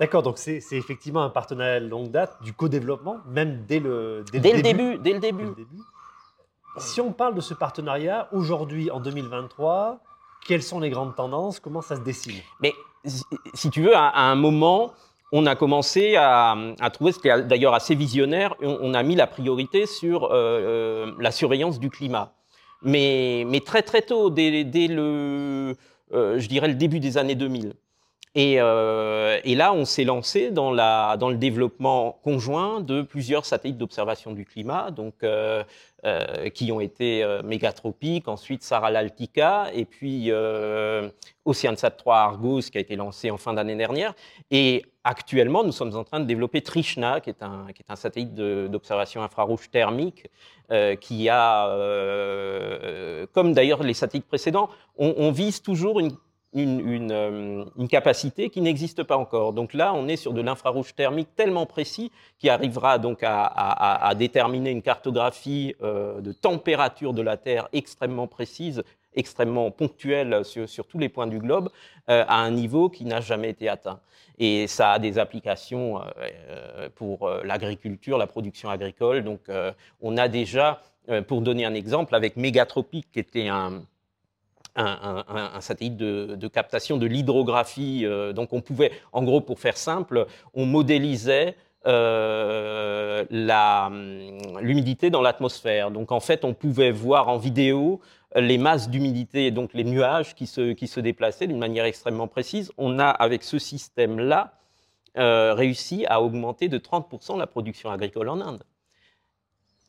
D'accord, 0.00 0.24
donc 0.24 0.38
c'est 0.38 0.58
effectivement 0.72 1.22
un 1.22 1.30
partenariat 1.30 1.78
de 1.78 1.86
longue 1.86 2.10
date, 2.10 2.36
du 2.42 2.52
co-développement, 2.52 3.18
même 3.28 3.64
dès 3.64 3.78
le, 3.78 4.24
dès, 4.32 4.40
dès 4.40 4.56
le, 4.56 4.62
début, 4.62 4.82
début, 4.82 4.98
Dès 4.98 5.12
le 5.12 5.20
début. 5.20 5.44
le 5.44 5.54
début. 5.54 5.82
Si 6.78 7.00
on 7.00 7.12
parle 7.12 7.36
de 7.36 7.40
ce 7.40 7.54
partenariat 7.54 8.28
aujourd'hui, 8.32 8.90
en 8.90 8.98
2023, 8.98 10.00
quelles 10.44 10.64
sont 10.64 10.80
les 10.80 10.90
grandes 10.90 11.14
tendances? 11.14 11.60
Comment 11.60 11.80
ça 11.80 11.94
se 11.94 12.00
dessine? 12.00 12.40
Mais 12.58 12.74
si 13.54 13.70
tu 13.70 13.82
veux, 13.82 13.94
à, 13.94 14.08
à 14.08 14.22
un 14.22 14.34
moment, 14.34 14.92
on 15.36 15.46
a 15.46 15.56
commencé 15.56 16.14
à, 16.14 16.56
à 16.78 16.90
trouver, 16.90 17.10
c'était 17.10 17.42
d'ailleurs 17.42 17.74
assez 17.74 17.96
visionnaire, 17.96 18.54
on, 18.62 18.78
on, 18.80 18.94
a 18.94 19.02
mis 19.02 19.16
la 19.16 19.26
priorité 19.26 19.84
sur 19.84 20.26
euh, 20.26 20.28
euh, 20.30 21.12
la 21.18 21.32
surveillance 21.32 21.80
du 21.80 21.90
climat. 21.90 22.32
Mais, 22.82 23.44
mais 23.48 23.58
très 23.58 23.82
très 23.82 24.02
tôt, 24.02 24.30
dès, 24.30 24.62
dès 24.62 24.86
le, 24.86 25.74
euh, 26.12 26.38
je 26.38 26.48
dirais 26.48 26.68
le 26.68 26.74
début 26.74 27.00
des 27.00 27.18
années 27.18 27.34
2000. 27.34 27.74
Et, 28.36 28.56
euh, 28.58 29.38
et 29.44 29.54
là, 29.54 29.72
on 29.72 29.84
s'est 29.84 30.02
lancé 30.02 30.50
dans, 30.50 30.72
le 30.72 31.34
développement 31.36 32.18
conjoint 32.24 32.80
de 32.80 33.02
plusieurs 33.02 33.44
satellites 33.44 33.78
d'observation 33.78 34.32
du 34.32 34.44
climat, 34.44 34.90
donc 34.90 35.14
euh, 35.22 35.62
euh, 36.04 36.48
qui 36.48 36.72
ont 36.72 36.80
été 36.80 37.24
mégatropiques, 37.44 38.26
ensuite 38.26 38.64
Sarah 38.64 38.88
Altica, 38.88 39.68
et 39.72 39.84
puis 39.84 40.32
Oceansat 41.44 41.92
3 41.92 42.16
Argos, 42.16 42.62
qui 42.62 42.78
a 42.78 42.80
été 42.80 42.96
lancé 42.96 43.30
en 43.30 43.38
fin 43.38 43.54
d'année 43.54 43.76
dernière. 43.76 44.14
Et 44.50 44.84
actuellement, 45.04 45.62
nous 45.62 45.72
sommes 45.72 45.94
en 45.94 46.02
train 46.02 46.18
de 46.18 46.24
développer 46.24 46.60
Trishna, 46.60 47.20
qui 47.20 47.30
est 47.30 47.42
un, 47.42 47.66
satellite 47.94 48.34
d'observation 48.34 49.22
infrarouge 49.22 49.70
thermique, 49.70 50.28
qui 51.00 51.28
a, 51.28 51.68
comme 53.32 53.52
d'ailleurs 53.52 53.84
les 53.84 53.94
satellites 53.94 54.26
précédents, 54.26 54.70
on 54.98 55.30
vise 55.30 55.62
toujours 55.62 56.00
une 56.00 56.10
euh, 56.56 57.64
une, 57.76 57.88
capacité 57.88 58.48
qui 58.48 58.60
n'existe 58.60 59.02
pas 59.02 59.16
encore. 59.16 59.52
Donc 59.52 59.74
là, 59.74 59.92
on 59.92 60.06
est 60.06 60.16
sur 60.16 60.32
de 60.32 60.40
l'infrarouge 60.40 60.94
thermique 60.94 61.34
tellement 61.34 61.66
précis 61.66 62.12
qui 62.38 62.48
arrivera 62.48 62.98
donc 62.98 63.20
à, 63.22 64.12
déterminer 64.16 64.70
une 64.70 64.82
cartographie 64.82 65.74
euh, 65.82 66.20
de 66.20 66.32
température 66.32 67.12
de 67.12 67.22
la 67.22 67.36
Terre 67.36 67.68
extrêmement 67.72 68.28
précise 68.28 68.84
extrêmement 69.16 69.70
ponctuelle 69.70 70.44
sur, 70.44 70.86
tous 70.88 70.98
les 70.98 71.08
points 71.08 71.28
du 71.28 71.38
globe, 71.38 71.70
à 72.08 72.36
un 72.36 72.50
niveau 72.50 72.88
qui 72.88 73.04
n'a 73.04 73.20
jamais 73.20 73.50
été 73.50 73.68
atteint. 73.68 74.00
Et 74.40 74.66
ça 74.66 74.90
a 74.90 74.98
des 74.98 75.20
applications 75.20 76.00
pour 76.96 77.30
l'agriculture, 77.44 78.18
la 78.18 78.26
production 78.26 78.70
agricole. 78.70 79.22
Donc 79.22 79.42
on 80.02 80.16
a 80.16 80.26
déjà, 80.26 80.82
pour 81.28 81.42
donner 81.42 81.64
un 81.64 81.74
exemple, 81.74 82.16
avec 82.16 82.34
Mégatropique, 82.34 83.06
qui 83.12 83.20
était 83.20 83.46
un, 83.46 83.84
un, 84.76 85.60
satellite 85.60 85.96
de, 85.96 86.48
captation 86.48 86.96
de 86.96 87.06
l'hydrographie. 87.06 88.02
Euh, 88.04 88.32
donc 88.32 88.52
on 88.52 88.60
pouvait, 88.60 88.92
en 89.12 89.22
gros, 89.22 89.40
pour 89.40 89.60
faire 89.60 89.76
simple, 89.76 90.26
on 90.54 90.66
modélisait 90.66 91.56
euh, 91.86 93.24
hum, 93.30 94.60
l'humidité 94.60 95.10
dans 95.10 95.22
l'atmosphère. 95.22 95.90
Donc 95.90 96.12
en 96.12 96.20
fait, 96.20 96.44
on 96.44 96.54
pouvait 96.54 96.90
voir 96.90 97.28
en 97.28 97.38
vidéo 97.38 98.00
les 98.36 98.58
masses 98.58 98.90
d'humidité 98.90 99.46
et 99.46 99.50
donc 99.50 99.74
les 99.74 99.84
nuages 99.84 100.34
qui 100.34 100.46
se, 100.46 100.72
qui 100.72 100.88
se 100.88 101.00
déplaçaient 101.00 101.46
d'une 101.46 101.58
manière 101.58 101.84
extrêmement 101.84 102.26
précise. 102.26 102.72
On 102.78 102.98
a, 102.98 103.08
avec 103.08 103.44
ce 103.44 103.58
système-là, 103.58 104.54
euh, 105.16 105.54
réussi 105.54 106.06
à 106.06 106.20
augmenter 106.20 106.68
de 106.68 106.76
30% 106.78 107.38
la 107.38 107.46
production 107.46 107.90
agricole 107.90 108.28
en 108.28 108.40
Inde. 108.40 108.64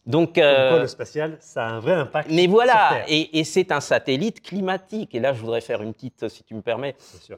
Donc, 0.05 0.37
euh, 0.37 0.81
le 0.81 0.87
spatial, 0.87 1.37
ça 1.39 1.65
a 1.65 1.69
un 1.71 1.79
vrai 1.79 1.93
impact. 1.93 2.29
Mais 2.31 2.45
voilà, 2.45 3.03
et, 3.07 3.43
c'est 3.43 3.71
un 3.71 3.79
satellite 3.79 4.41
climatique. 4.41 5.15
Et 5.15 5.19
là, 5.19 5.33
je 5.33 5.41
voudrais 5.41 5.61
faire 5.61 5.81
une 5.81 5.93
petite, 5.93 6.29
si 6.29 6.43
tu 6.43 6.53
me 6.53 6.61
permets, 6.61 6.95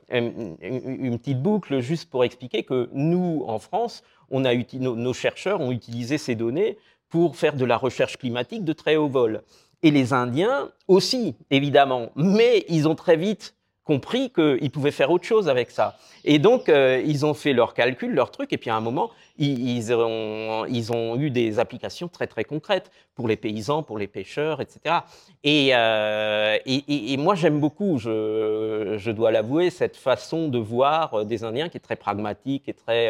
Une, 0.10 1.18
petite 1.18 1.42
boucle 1.42 1.80
juste 1.80 2.10
pour 2.10 2.26
expliquer 2.26 2.64
que 2.64 2.90
nous, 2.92 3.44
en 3.48 3.60
France, 3.60 4.04
on 4.30 4.44
a 4.44 4.54
nos, 4.54 5.14
chercheurs 5.14 5.62
ont 5.62 5.72
utilisé 5.72 6.18
ces 6.18 6.36
données 6.36 6.78
pour 7.10 7.38
faire 7.38 7.56
de 7.56 7.64
la 7.64 7.78
recherche 7.78 8.18
climatique 8.18 8.66
de 8.66 8.74
très 8.74 8.98
haut 8.98 9.08
vol. 9.08 9.44
Et 9.82 9.92
les 9.92 10.12
Indiens 10.12 10.70
aussi, 10.90 11.36
évidemment. 11.50 12.10
Mais 12.16 12.66
ils 12.68 12.88
ont 12.88 12.96
très 12.96 13.16
vite 13.16 13.56
compris 13.88 14.30
qu'ils 14.32 14.70
pouvaient 14.70 14.92
faire 14.92 15.10
autre 15.10 15.24
chose 15.24 15.48
avec 15.48 15.72
ça. 15.72 15.96
Et 16.26 16.40
donc, 16.40 16.68
euh, 16.68 17.02
ils 17.06 17.26
ont 17.26 17.34
fait 17.34 17.54
leurs 17.54 17.74
calculs, 17.74 18.14
leurs 18.14 18.32
trucs, 18.32 18.52
et 18.52 18.58
puis 18.58 18.70
à 18.70 18.76
un 18.76 18.82
moment, 18.82 19.10
ils, 19.38 19.94
ont, 19.94 20.66
ils, 20.66 20.92
ont, 20.92 21.16
eu 21.16 21.30
des 21.30 21.58
applications 21.58 22.10
très 22.10 22.28
très 22.28 22.44
concrètes 22.44 22.92
pour 23.16 23.30
les 23.30 23.38
paysans, 23.38 23.82
pour 23.84 23.98
les 23.98 24.08
pêcheurs, 24.08 24.60
etc. 24.60 24.98
Euh, 25.46 26.58
et, 26.66 27.14
et, 27.14 27.18
moi, 27.18 27.36
j'aime 27.36 27.60
beaucoup, 27.62 27.98
je, 27.98 28.96
je 28.98 29.12
dois 29.12 29.32
l'avouer, 29.32 29.70
cette 29.70 29.96
façon 29.96 30.50
de 30.50 30.60
voir 30.60 31.26
des 31.26 31.46
Indiens 31.46 31.70
qui 31.70 31.78
est 31.78 31.88
très 31.90 31.96
pragmatique 31.96 32.68
et 32.68 32.74
très 32.74 33.10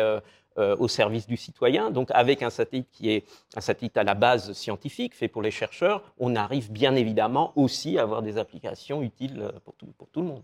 euh, 0.59 0.75
au 0.79 0.87
service 0.87 1.27
du 1.27 1.37
citoyen. 1.37 1.91
Donc, 1.91 2.09
avec 2.11 2.41
un 2.41 2.49
satellite 2.49 2.89
qui 2.91 3.11
est 3.11 3.25
un 3.55 3.61
satellite 3.61 3.95
à 3.95 4.03
la 4.03 4.15
base 4.15 4.53
scientifique, 4.53 5.15
fait 5.15 5.27
pour 5.27 5.43
les 5.43 5.51
chercheurs, 5.51 6.01
on 6.19 6.35
arrive 6.35 6.71
bien 6.71 6.95
évidemment 6.95 7.51
aussi 7.55 7.99
à 7.99 8.01
avoir 8.01 8.23
des 8.23 8.39
applications 8.39 9.03
utiles 9.03 9.51
pour 9.63 9.75
tout, 9.75 9.87
pour 9.97 10.09
tout 10.09 10.21
le 10.21 10.27
monde. 10.27 10.43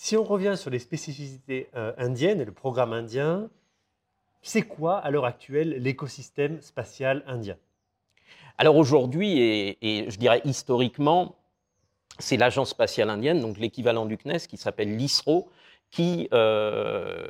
Si 0.00 0.16
on 0.16 0.22
revient 0.22 0.54
sur 0.56 0.70
les 0.70 0.78
spécificités 0.78 1.68
euh, 1.74 1.92
indiennes 1.98 2.40
et 2.40 2.44
le 2.44 2.52
programme 2.52 2.92
indien, 2.92 3.50
c'est 4.42 4.62
quoi 4.62 4.96
à 4.98 5.10
l'heure 5.10 5.24
actuelle 5.24 5.70
l'écosystème 5.82 6.60
spatial 6.60 7.24
indien? 7.26 7.56
Alors 8.58 8.76
aujourd'hui, 8.76 9.40
et, 9.40 10.06
je 10.08 10.16
dirais 10.16 10.40
historiquement, 10.44 11.34
c'est 12.20 12.36
l'agence 12.36 12.70
spatiale 12.70 13.10
indienne, 13.10 13.40
donc 13.40 13.58
l'équivalent 13.58 14.06
du 14.06 14.16
CNES, 14.16 14.46
qui 14.48 14.56
s'appelle 14.56 14.96
l'ISRO, 14.96 15.48
qui, 15.90 16.28
euh, 16.32 17.26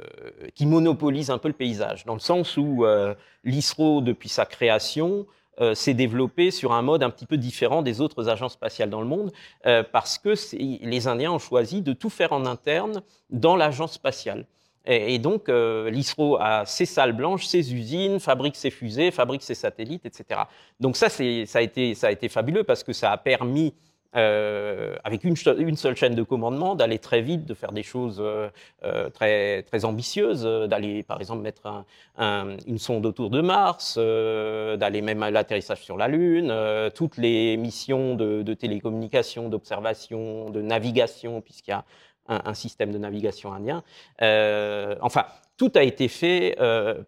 qui, 0.54 0.66
monopolise 0.66 1.30
un 1.30 1.38
peu 1.38 1.48
le 1.48 1.54
paysage, 1.54 2.04
dans 2.04 2.14
le 2.14 2.20
sens 2.20 2.58
où 2.58 2.84
euh, 2.84 3.14
l'ISRO, 3.44 4.02
depuis 4.02 4.28
sa 4.28 4.44
création, 4.44 5.26
euh, 5.60 5.74
s'est 5.74 5.94
développé 5.94 6.50
sur 6.50 6.72
un 6.72 6.82
mode 6.82 7.02
un 7.02 7.10
petit 7.10 7.26
peu 7.26 7.36
différent 7.36 7.82
des 7.82 8.00
autres 8.00 8.28
agences 8.28 8.52
spatiales 8.52 8.90
dans 8.90 9.00
le 9.00 9.06
monde, 9.06 9.32
euh, 9.66 9.82
parce 9.82 10.18
que 10.18 10.34
les 10.52 11.08
Indiens 11.08 11.32
ont 11.32 11.38
choisi 11.38 11.82
de 11.82 11.92
tout 11.92 12.10
faire 12.10 12.32
en 12.32 12.46
interne 12.46 13.02
dans 13.30 13.56
l'agence 13.56 13.92
spatiale. 13.92 14.46
Et, 14.90 15.18
donc, 15.18 15.50
euh, 15.50 15.90
l'ISRO 15.90 16.38
a 16.40 16.64
ses 16.64 16.86
salles 16.86 17.12
blanches, 17.12 17.44
ses 17.44 17.74
usines, 17.74 18.20
fabrique 18.20 18.56
ses 18.56 18.70
fusées, 18.70 19.10
fabrique 19.10 19.42
ses 19.42 19.54
satellites, 19.54 20.06
etc. 20.06 20.40
Donc 20.80 20.96
ça, 20.96 21.10
ça 21.10 21.22
a, 21.22 21.60
été, 21.60 21.94
ça 21.94 22.06
a 22.06 22.10
été 22.10 22.30
fabuleux 22.30 22.64
parce 22.64 22.82
que 22.82 22.94
ça 22.94 23.12
a 23.12 23.18
permis 23.18 23.74
euh, 24.16 24.96
avec 25.04 25.22
une, 25.24 25.36
seule 25.36 25.96
chaîne 25.96 26.14
de 26.14 26.22
commandement, 26.22 26.74
d'aller 26.74 26.98
très 26.98 27.20
vite, 27.20 27.44
de 27.44 27.52
faire 27.52 27.72
des 27.72 27.82
choses 27.82 28.18
euh, 28.20 28.48
euh, 28.82 29.10
très, 29.10 29.62
très 29.64 29.84
ambitieuses, 29.84 30.44
d'aller 30.44 31.02
par 31.02 31.20
exemple 31.20 31.42
mettre 31.42 31.84
une 32.18 32.78
sonde 32.78 33.04
autour 33.04 33.28
de 33.28 33.42
Mars, 33.42 33.98
d'aller 33.98 35.02
même 35.02 35.22
à 35.22 35.30
l'atterrissage 35.30 35.82
sur 35.82 35.98
la 35.98 36.08
Lune, 36.08 36.54
toutes 36.94 37.18
les 37.18 37.56
missions 37.58 38.14
de, 38.14 38.54
télécommunication, 38.54 39.48
d'observation, 39.48 40.48
de 40.50 40.62
navigation, 40.62 41.42
puisqu'il 41.42 41.72
y 41.72 41.74
a 41.74 41.84
un, 42.28 42.54
système 42.54 42.92
de 42.92 42.98
navigation 42.98 43.52
indien. 43.52 43.82
enfin, 45.00 45.26
tout 45.56 45.72
a 45.74 45.82
été 45.82 46.08
fait 46.08 46.56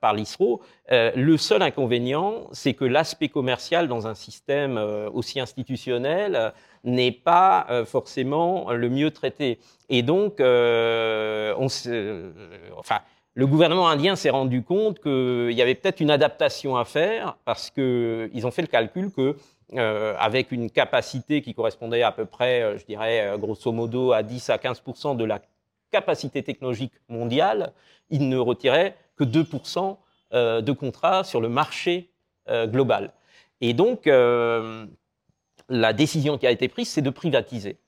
par 0.01 0.15
l'ISRO. 0.15 0.61
le 0.91 1.37
seul 1.37 1.63
inconvénient, 1.63 2.47
c'est 2.53 2.75
que 2.75 2.85
l'aspect 2.85 3.29
commercial 3.29 3.89
dans 3.89 4.07
un 4.07 4.15
système 4.15 4.79
aussi 5.13 5.41
institutionnel 5.41 6.53
n'est 6.85 7.13
pas 7.13 7.67
euh, 7.71 7.85
forcément 7.85 8.71
le 8.73 8.89
mieux 8.89 9.11
traité. 9.11 9.59
Et 9.89 10.03
donc, 10.03 10.41
euh, 10.41 11.55
euh, 11.87 12.31
le 13.35 13.47
gouvernement 13.47 13.89
indien 13.89 14.17
s'est 14.17 14.31
rendu 14.31 14.63
compte 14.63 15.01
qu'il 15.01 15.53
y 15.53 15.63
avait 15.63 15.75
peut-être 15.75 16.01
une 16.01 16.11
adaptation 16.11 16.77
à 16.77 16.85
faire 16.85 17.37
parce 17.45 17.71
qu'ils 17.71 18.43
ont 18.45 18.51
fait 18.51 18.63
le 18.63 18.69
calcul 18.69 19.11
que 19.13 19.37
avec 20.19 20.51
une 20.51 20.69
capacité 20.69 21.43
qui 21.43 21.55
correspondait 21.55 22.03
à 22.03 22.11
peu 22.11 22.25
près, 22.25 22.77
je 22.77 22.85
dirais, 22.85 23.37
grosso 23.39 23.71
modo 23.71 24.11
à 24.11 24.25
10 24.25 24.51
à 24.51 24.57
15% 24.57 25.17
de 25.17 25.23
la 25.25 25.41
capacité 25.93 26.43
technologique 26.43 26.93
mondiale, 27.09 27.73
ils 28.11 28.29
ne 28.29 28.37
retiraient 28.37 28.97
que 29.17 29.23
2% 29.23 29.97
de 30.33 30.73
contrats 30.73 31.23
sur 31.23 31.41
le 31.41 31.49
marché 31.49 32.11
global. 32.49 33.13
Et 33.61 33.73
donc, 33.73 34.09
la 35.71 35.93
décision 35.93 36.37
qui 36.37 36.47
a 36.47 36.51
été 36.51 36.69
prise, 36.69 36.89
c'est 36.89 37.03
de 37.03 37.11
privatiser. 37.11 37.79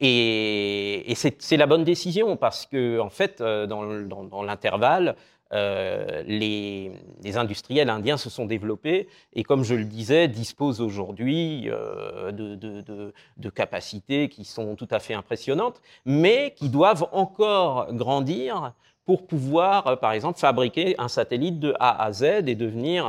Et, 0.00 1.14
c'est 1.16 1.56
la 1.56 1.66
bonne 1.66 1.84
décision 1.84 2.36
parce 2.36 2.66
que, 2.66 3.00
en 3.00 3.10
fait, 3.10 3.40
euh, 3.40 3.66
dans, 3.66 4.42
l'intervalle, 4.42 5.16
euh, 5.52 6.22
les, 6.26 6.92
industriels 7.36 7.88
indiens 7.88 8.16
se 8.16 8.30
sont 8.30 8.44
développés 8.44 9.08
et, 9.32 9.42
comme 9.42 9.64
je 9.64 9.74
le 9.74 9.84
disais, 9.84 10.28
disposent 10.28 10.80
aujourd'hui 10.80 11.68
euh, 11.68 12.32
de, 12.32 13.50
capacités 13.50 14.28
qui 14.28 14.44
sont 14.44 14.76
tout 14.76 14.88
à 14.90 14.98
fait 14.98 15.14
impressionnantes, 15.14 15.80
mais 16.04 16.54
qui 16.56 16.68
doivent 16.68 17.08
encore 17.12 17.92
grandir 17.92 18.72
pour 19.08 19.26
pouvoir, 19.26 19.98
par 20.00 20.12
exemple, 20.12 20.38
fabriquer 20.38 20.94
un 20.98 21.08
satellite 21.08 21.58
de 21.58 21.74
A 21.80 22.04
à 22.04 22.12
Z 22.12 22.46
et 22.46 22.54
devenir 22.54 23.06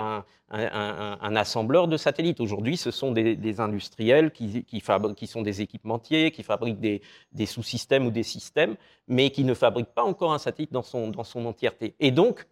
un, 0.49 1.35
assembleur 1.35 1.89
de 1.89 1.97
satellites. 1.97 2.39
Aujourd'hui, 2.39 2.77
ce 2.77 2.89
sont 2.89 3.11
des, 3.11 3.59
industriels 3.59 4.31
qui, 4.31 4.63
qui, 4.63 5.27
sont 5.27 5.41
des 5.41 5.61
équipementiers, 5.61 6.31
qui 6.31 6.41
fabriquent 6.41 6.79
des, 6.79 7.45
sous-systèmes 7.45 8.05
ou 8.05 8.11
des 8.11 8.23
systèmes, 8.23 8.77
mais 9.09 9.29
qui 9.29 9.43
ne 9.43 9.53
fabriquent 9.53 9.93
pas 9.93 10.05
encore 10.05 10.31
un 10.31 10.37
satellite 10.37 10.71
dans 10.71 10.83
son, 10.83 11.45
entièreté. 11.45 11.95
Et 11.99 12.11
donc, 12.11 12.47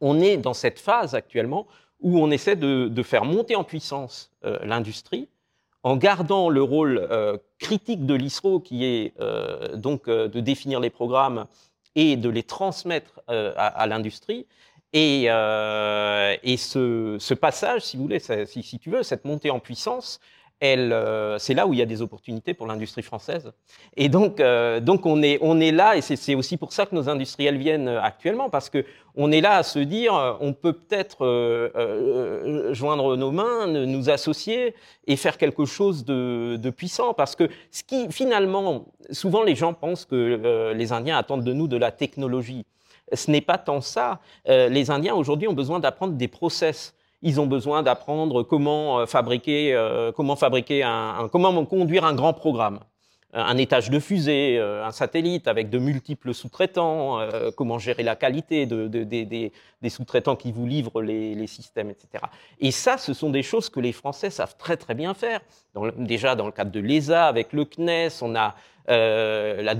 on 0.00 0.20
est 0.20 0.36
dans 0.36 0.54
cette 0.54 0.78
phase 0.78 1.16
actuellement 1.16 1.66
où 1.98 2.20
on 2.20 2.30
essaie 2.30 2.54
de, 2.54 3.02
faire 3.02 3.24
monter 3.24 3.56
en 3.56 3.64
puissance 3.64 4.30
euh, 4.44 4.60
l'industrie 4.62 5.28
en 5.82 5.96
gardant 5.96 6.50
le 6.50 6.62
rôle 6.62 7.04
euh, 7.10 7.36
critique 7.58 8.06
de 8.06 8.14
l'ISRO, 8.14 8.60
qui 8.60 8.84
est 8.84 9.12
euh, 9.18 9.74
donc 9.74 10.08
de 10.08 10.38
définir 10.38 10.78
les 10.78 10.90
programmes 10.90 11.46
et 11.96 12.16
de 12.16 12.28
les 12.28 12.42
transmettre 12.42 13.20
à 13.28 13.86
l'industrie, 13.86 14.46
et, 14.94 15.24
euh, 15.28 16.36
et 16.44 16.56
ce, 16.56 17.34
passage, 17.34 17.82
si 17.82 17.96
vous 17.96 18.04
voulez, 18.04 18.20
si, 18.20 18.78
tu 18.78 18.90
veux, 18.90 19.02
cette 19.02 19.24
montée 19.24 19.50
en 19.50 19.58
puissance, 19.58 20.20
euh, 20.64 21.38
c'est 21.38 21.54
là 21.54 21.66
où 21.66 21.72
il 21.72 21.78
y 21.78 21.82
a 21.82 21.86
des 21.86 22.02
opportunités 22.02 22.54
pour 22.54 22.66
l'industrie 22.66 23.02
française. 23.02 23.52
Et 23.96 24.08
donc, 24.08 24.40
euh, 24.40 24.80
donc 24.80 25.06
on, 25.06 25.22
est, 25.22 25.38
on 25.40 25.60
est 25.60 25.72
là, 25.72 25.96
et 25.96 26.00
c'est 26.00 26.34
aussi 26.34 26.56
pour 26.56 26.72
ça 26.72 26.86
que 26.86 26.94
nos 26.94 27.08
industriels 27.08 27.58
viennent 27.58 27.88
actuellement, 27.88 28.50
parce 28.50 28.70
que 28.70 28.84
on 29.16 29.30
est 29.30 29.40
là 29.40 29.56
à 29.56 29.62
se 29.62 29.78
dire, 29.78 30.38
on 30.40 30.52
peut 30.52 30.72
peut-être 30.72 31.72
joindre 32.72 33.16
nos 33.16 33.30
mains, 33.30 33.68
nous 33.68 34.10
associer 34.10 34.74
et 35.06 35.14
faire 35.14 35.38
quelque 35.38 35.64
chose 35.66 36.04
de, 36.04 36.56
de, 36.60 36.70
puissant, 36.70 37.14
parce 37.14 37.36
que 37.36 37.48
ce 37.70 37.84
qui, 37.84 38.10
finalement, 38.10 38.86
souvent 39.12 39.44
les 39.44 39.54
gens 39.54 39.72
pensent 39.72 40.04
que 40.04 40.72
les 40.74 40.92
Indiens 40.92 41.16
attendent 41.16 41.44
de 41.44 41.52
nous 41.52 41.68
de 41.68 41.76
la 41.76 41.92
technologie 41.92 42.66
ce 43.12 43.30
n'est 43.30 43.40
pas 43.40 43.58
tant 43.58 43.80
ça. 43.80 44.20
Euh, 44.48 44.68
les 44.68 44.90
Indiens 44.90 45.14
aujourd'hui 45.14 45.48
ont 45.48 45.52
besoin 45.52 45.80
d'apprendre 45.80 46.14
des 46.14 46.28
process. 46.28 46.94
Ils 47.24 47.40
ont 47.40 47.46
besoin 47.46 47.82
d'apprendre 47.82 48.42
comment 48.42 49.00
euh, 49.00 49.06
fabriquer, 49.06 49.74
euh, 49.74 50.12
comment 50.12 50.36
fabriquer 50.36 50.82
un, 50.82 51.28
comment 51.32 51.64
conduire 51.64 52.04
un 52.04 52.14
grand 52.14 52.34
programme. 52.34 52.80
un 53.32 53.56
étage 53.56 53.90
de 53.90 53.98
fusée, 53.98 54.60
un 54.60 54.92
satellite 54.92 55.48
avec 55.48 55.68
de 55.68 55.78
multiples 55.80 56.32
sous-traitants, 56.32 57.18
comment 57.56 57.80
gérer 57.80 58.04
la 58.04 58.14
qualité 58.14 58.64
de, 58.64 58.86
des, 58.86 59.90
sous-traitants 59.90 60.36
qui 60.36 60.52
vous 60.52 60.66
livrent 60.66 61.02
les, 61.02 61.46
systèmes, 61.48 61.90
etc. 61.90 62.06
Et 62.60 62.70
ça, 62.70 62.96
ce 62.96 63.12
sont 63.12 63.30
des 63.30 63.42
choses 63.42 63.68
que 63.70 63.80
les 63.80 63.90
Français 63.90 64.30
savent 64.30 64.56
très 64.56 64.76
très 64.76 64.94
bien 64.94 65.14
faire. 65.14 65.40
déjà 65.96 66.36
dans 66.36 66.46
le 66.46 66.52
cadre 66.52 66.70
de 66.70 66.78
l'ESA, 66.78 67.26
avec 67.26 67.52
le 67.52 67.64
CNES, 67.64 68.22
on 68.22 68.36
a 68.36 68.54
la, 68.88 69.74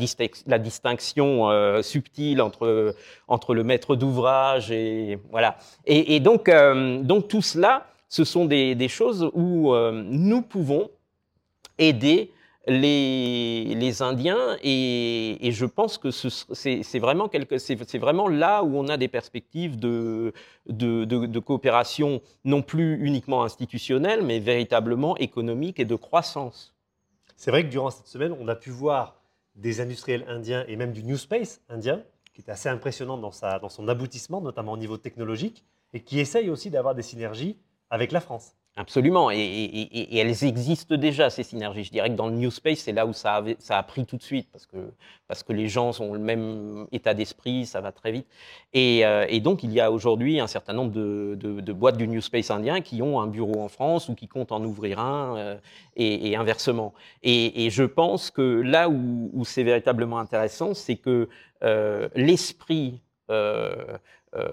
la, 0.46 0.58
distinction 0.58 1.82
subtile 1.82 2.40
entre, 2.40 2.94
entre 3.28 3.54
le 3.54 3.64
maître 3.64 3.96
d'ouvrage 3.96 4.70
et 4.70 5.18
voilà. 5.30 5.56
Et, 5.86 6.20
donc, 6.20 6.50
donc 7.02 7.28
tout 7.28 7.42
cela, 7.42 7.86
ce 8.08 8.24
sont 8.24 8.44
des, 8.44 8.88
choses 8.88 9.30
où 9.34 9.74
nous 9.74 10.42
pouvons 10.42 10.90
aider 11.78 12.30
les, 12.66 14.02
Indiens 14.02 14.56
et, 14.62 15.50
je 15.50 15.66
pense 15.66 15.98
que 15.98 16.10
c'est 16.10 16.98
vraiment, 16.98 17.28
vraiment, 17.94 18.28
là 18.28 18.62
où 18.62 18.76
on 18.76 18.88
a 18.88 18.96
des 18.96 19.08
perspectives 19.08 19.78
de, 19.78 20.32
de, 20.66 21.38
coopération 21.38 22.20
non 22.44 22.62
plus 22.62 23.04
uniquement 23.04 23.44
institutionnelle, 23.44 24.22
mais 24.22 24.38
véritablement 24.38 25.16
économique 25.16 25.80
et 25.80 25.84
de 25.84 25.96
croissance. 25.96 26.73
C'est 27.36 27.50
vrai 27.50 27.64
que 27.64 27.70
durant 27.70 27.90
cette 27.90 28.06
semaine, 28.06 28.34
on 28.38 28.48
a 28.48 28.56
pu 28.56 28.70
voir 28.70 29.20
des 29.54 29.80
industriels 29.80 30.24
indiens 30.28 30.64
et 30.68 30.76
même 30.76 30.92
du 30.92 31.02
New 31.02 31.16
Space 31.16 31.60
indien, 31.68 32.02
qui 32.32 32.40
est 32.40 32.50
assez 32.50 32.68
impressionnant 32.68 33.18
dans, 33.18 33.30
dans 33.60 33.68
son 33.68 33.88
aboutissement, 33.88 34.40
notamment 34.40 34.72
au 34.72 34.76
niveau 34.76 34.96
technologique, 34.96 35.64
et 35.92 36.00
qui 36.00 36.18
essaye 36.18 36.50
aussi 36.50 36.70
d'avoir 36.70 36.94
des 36.94 37.02
synergies 37.02 37.56
avec 37.90 38.10
la 38.10 38.20
France. 38.20 38.56
Absolument, 38.76 39.30
et, 39.30 40.18
elles 40.18 40.42
existent 40.42 40.96
déjà, 40.96 41.30
ces 41.30 41.44
synergies. 41.44 41.84
Je 41.84 41.92
dirais 41.92 42.10
que 42.10 42.16
dans 42.16 42.26
le 42.26 42.34
New 42.34 42.50
Space, 42.50 42.80
c'est 42.80 42.92
là 42.92 43.06
où 43.06 43.12
ça, 43.12 43.44
a 43.68 43.82
pris 43.84 44.04
tout 44.04 44.16
de 44.16 44.22
suite, 44.22 44.48
parce 44.50 44.66
que, 44.66 44.90
parce 45.28 45.44
que 45.44 45.52
les 45.52 45.68
gens 45.68 45.92
ont 46.00 46.12
le 46.12 46.18
même 46.18 46.88
état 46.90 47.14
d'esprit, 47.14 47.66
ça 47.66 47.80
va 47.80 47.92
très 47.92 48.10
vite. 48.10 48.26
Et, 48.72 49.06
euh, 49.06 49.38
donc, 49.38 49.62
il 49.62 49.72
y 49.72 49.80
a 49.80 49.92
aujourd'hui 49.92 50.40
un 50.40 50.48
certain 50.48 50.72
nombre 50.72 50.90
de, 50.90 51.72
boîtes 51.72 51.96
du 51.96 52.08
New 52.08 52.20
Space 52.20 52.50
indien 52.50 52.80
qui 52.80 53.00
ont 53.00 53.20
un 53.20 53.28
bureau 53.28 53.60
en 53.62 53.68
France 53.68 54.08
ou 54.08 54.16
qui 54.16 54.26
comptent 54.26 54.50
en 54.50 54.64
ouvrir 54.64 54.98
un, 54.98 55.36
euh, 55.36 55.56
et, 55.94 56.34
inversement. 56.34 56.94
Et, 57.22 57.70
je 57.70 57.84
pense 57.84 58.32
que 58.32 58.42
là 58.42 58.88
où, 58.88 59.44
c'est 59.44 59.62
véritablement 59.62 60.18
intéressant, 60.18 60.74
c'est 60.74 60.96
que 60.96 61.28
euh, 61.62 62.08
l'esprit 62.16 63.00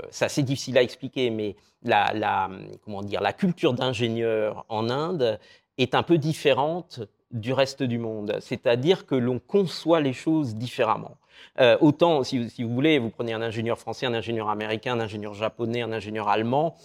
c'est 0.10 0.26
assez 0.26 0.44
difficile 0.44 0.78
à 0.78 0.84
expliquer, 0.84 1.30
mais 1.30 1.56
la, 1.84 2.50
comment 2.86 3.02
dire, 3.02 3.22
la 3.22 3.34
culture 3.34 3.74
d'ingénieur 3.74 4.66
en 4.70 4.90
Inde 4.90 5.40
est 5.78 5.96
un 5.96 6.04
peu 6.04 6.18
différente 6.18 7.02
du 7.32 7.54
reste 7.54 7.84
du 7.84 7.98
monde. 7.98 8.38
C'est-à-dire 8.42 9.06
que 9.06 9.16
l'on 9.16 9.40
conçoit 9.40 10.02
les 10.02 10.14
choses 10.14 10.56
différemment. 10.56 11.18
Euh, 11.60 11.78
autant, 11.82 12.24
si, 12.24 12.50
vous 12.60 12.74
voulez, 12.74 13.00
vous 13.00 13.10
prenez 13.10 13.34
un 13.34 13.42
ingénieur 13.42 13.80
français, 13.80 14.06
un 14.06 14.14
ingénieur 14.14 14.50
américain, 14.50 14.94
un 14.94 15.00
ingénieur 15.00 15.34
japonais, 15.34 15.82
un 15.82 15.92
ingénieur 15.92 16.28
allemand, 16.28 16.76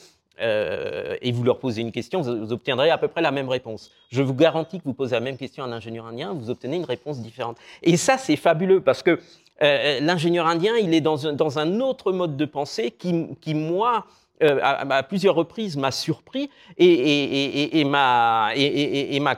euh, 0.41 1.17
et 1.23 1.33
vous 1.33 1.43
leur 1.45 1.59
posez 1.59 1.81
une 1.81 1.93
question, 1.93 2.21
vous, 2.21 2.53
obtiendrez 2.53 2.91
à 2.91 2.99
peu 2.99 3.09
près 3.09 3.23
la 3.23 3.31
même 3.31 3.49
réponse. 3.49 3.91
Je 4.11 4.23
vous 4.23 4.35
garantis 4.35 4.79
que 4.79 4.85
vous 4.85 4.95
posez 4.95 5.15
la 5.15 5.21
même 5.21 5.38
question 5.38 5.65
à 5.65 5.67
un 5.67 5.73
ingénieur 5.73 6.07
indien, 6.07 6.35
vous 6.35 6.50
obtenez 6.50 6.76
une 6.76 6.85
réponse 6.85 7.21
différente. 7.21 7.59
Et 7.83 7.97
ça, 7.97 8.19
c'est 8.19 8.37
fabuleux 8.37 8.81
parce 8.81 9.03
que 9.03 9.21
euh, 9.63 10.01
l'ingénieur 10.01 10.47
indien, 10.47 10.77
il 10.77 10.93
est 10.95 11.01
dans 11.01 11.27
un, 11.59 11.81
autre 11.81 12.13
mode 12.13 12.37
de 12.37 12.45
pensée 12.45 12.91
qui, 12.91 13.55
moi, 13.55 14.07
euh, 14.43 14.59
à, 14.63 15.03
plusieurs 15.03 15.35
reprises 15.35 15.77
m'a 15.77 15.91
surpris 15.91 16.51
et, 16.77 17.85
m'a 17.85 18.55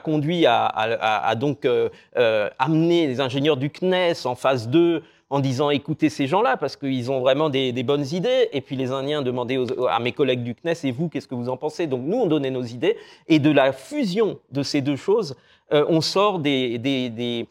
conduit 0.03 0.45
à, 0.45 1.35
donc 1.35 1.65
euh, 1.65 1.89
amener 2.59 3.07
les 3.07 3.21
ingénieurs 3.21 3.57
du 3.57 3.69
CNES 3.69 4.25
en 4.25 4.35
phase 4.35 4.67
2 4.67 5.03
en 5.31 5.39
disant 5.39 5.69
écoutez 5.69 6.09
ces 6.09 6.25
gens-là 6.25 6.57
parce 6.57 6.75
qu'ils 6.75 7.11
ont 7.11 7.19
vraiment 7.19 7.49
des, 7.49 7.71
bonnes 7.83 8.05
idées. 8.11 8.49
Et 8.51 8.61
puis 8.61 8.75
les 8.75 8.91
Indiens 8.91 9.21
demandaient 9.21 9.59
à 9.89 9.99
mes 9.99 10.11
collègues 10.11 10.43
du 10.43 10.53
CNES 10.55 10.73
et 10.83 10.91
vous 10.91 11.07
qu'est-ce 11.07 11.27
que 11.27 11.35
vous 11.35 11.49
en 11.49 11.55
pensez? 11.55 11.87
Donc 11.87 12.01
nous 12.03 12.17
on 12.17 12.25
donnait 12.25 12.51
nos 12.51 12.63
idées. 12.63 12.97
Et 13.27 13.39
de 13.39 13.51
la 13.51 13.71
fusion 13.71 14.39
de 14.51 14.63
ces 14.63 14.81
deux 14.81 14.97
choses 14.97 15.35
on 15.71 16.01
sort 16.01 16.39
des 16.39 17.47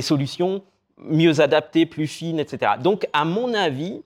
solutions 0.00 0.62
mieux 1.04 1.40
adaptées, 1.40 1.86
plus 1.86 2.06
fines, 2.06 2.38
etc. 2.38 2.72
Donc, 2.82 3.06
à 3.12 3.24
mon 3.24 3.54
avis, 3.54 4.02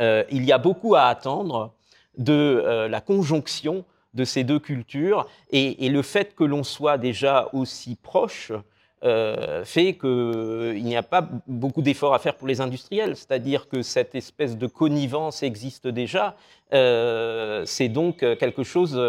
euh, 0.00 0.24
il 0.30 0.44
y 0.44 0.52
a 0.52 0.58
beaucoup 0.58 0.94
à 0.94 1.04
attendre 1.04 1.72
de 2.16 2.32
euh, 2.32 2.88
la 2.88 3.00
conjonction 3.00 3.84
de 4.14 4.24
ces 4.24 4.44
deux 4.44 4.58
cultures 4.58 5.26
et, 5.50 5.88
le 5.88 6.02
fait 6.02 6.34
que 6.34 6.44
l'on 6.44 6.64
soit 6.64 6.98
déjà 6.98 7.48
aussi 7.52 7.96
proche 7.96 8.52
euh, 9.04 9.64
fait 9.64 9.94
qu'il 9.94 10.82
n'y 10.82 10.96
a 10.96 11.04
pas 11.04 11.28
beaucoup 11.46 11.82
d'efforts 11.82 12.14
à 12.14 12.18
faire 12.18 12.34
pour 12.34 12.48
les 12.48 12.60
industriels, 12.60 13.14
c'est-à-dire 13.16 13.68
que 13.68 13.82
cette 13.82 14.14
espèce 14.16 14.56
de 14.56 14.66
connivence 14.66 15.42
existe 15.42 15.86
déjà. 15.86 16.36
c'est 16.72 17.88
donc 17.88 18.18
quelque 18.18 18.64
chose 18.64 19.00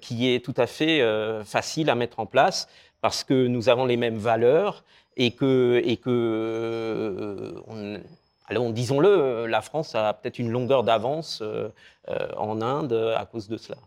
qui 0.00 0.32
est 0.32 0.44
tout 0.44 0.54
à 0.56 0.66
fait 0.66 1.00
facile 1.44 1.88
à 1.88 1.94
mettre 1.94 2.18
en 2.18 2.26
place 2.26 2.68
parce 3.00 3.22
que 3.22 3.46
nous 3.46 3.68
avons 3.68 3.84
les 3.84 3.96
mêmes 3.96 4.18
valeurs 4.18 4.82
et 5.16 5.32
que, 5.32 5.80
et 5.84 5.96
que 5.96 6.10
euh, 6.10 7.60
on, 7.66 8.70
disons-le, 8.70 9.46
la 9.46 9.60
France 9.62 9.94
a 9.94 10.12
peut-être 10.14 10.38
une 10.38 10.50
longueur 10.50 10.82
d'avance 10.84 11.40
euh, 11.42 11.68
euh, 12.08 12.28
en 12.36 12.60
Inde 12.60 12.92
à 12.92 13.24
cause 13.26 13.48
de 13.48 13.56
cela. 13.56 13.78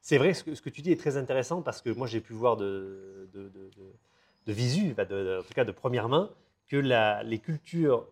C'est 0.00 0.18
vrai, 0.18 0.34
ce 0.34 0.42
que, 0.42 0.68
tu 0.70 0.82
dis 0.82 0.92
est 0.92 1.00
très 1.00 1.16
intéressant 1.16 1.62
parce 1.62 1.80
que 1.80 1.90
moi 1.90 2.06
j'ai 2.06 2.20
pu 2.20 2.34
voir 2.34 2.56
de, 2.56 3.28
visu, 4.46 4.94
en 4.98 5.42
tout 5.42 5.54
cas 5.54 5.64
de 5.64 5.72
première 5.72 6.08
main, 6.08 6.30
que 6.68 6.76
les 6.76 7.38
cultures 7.38 8.06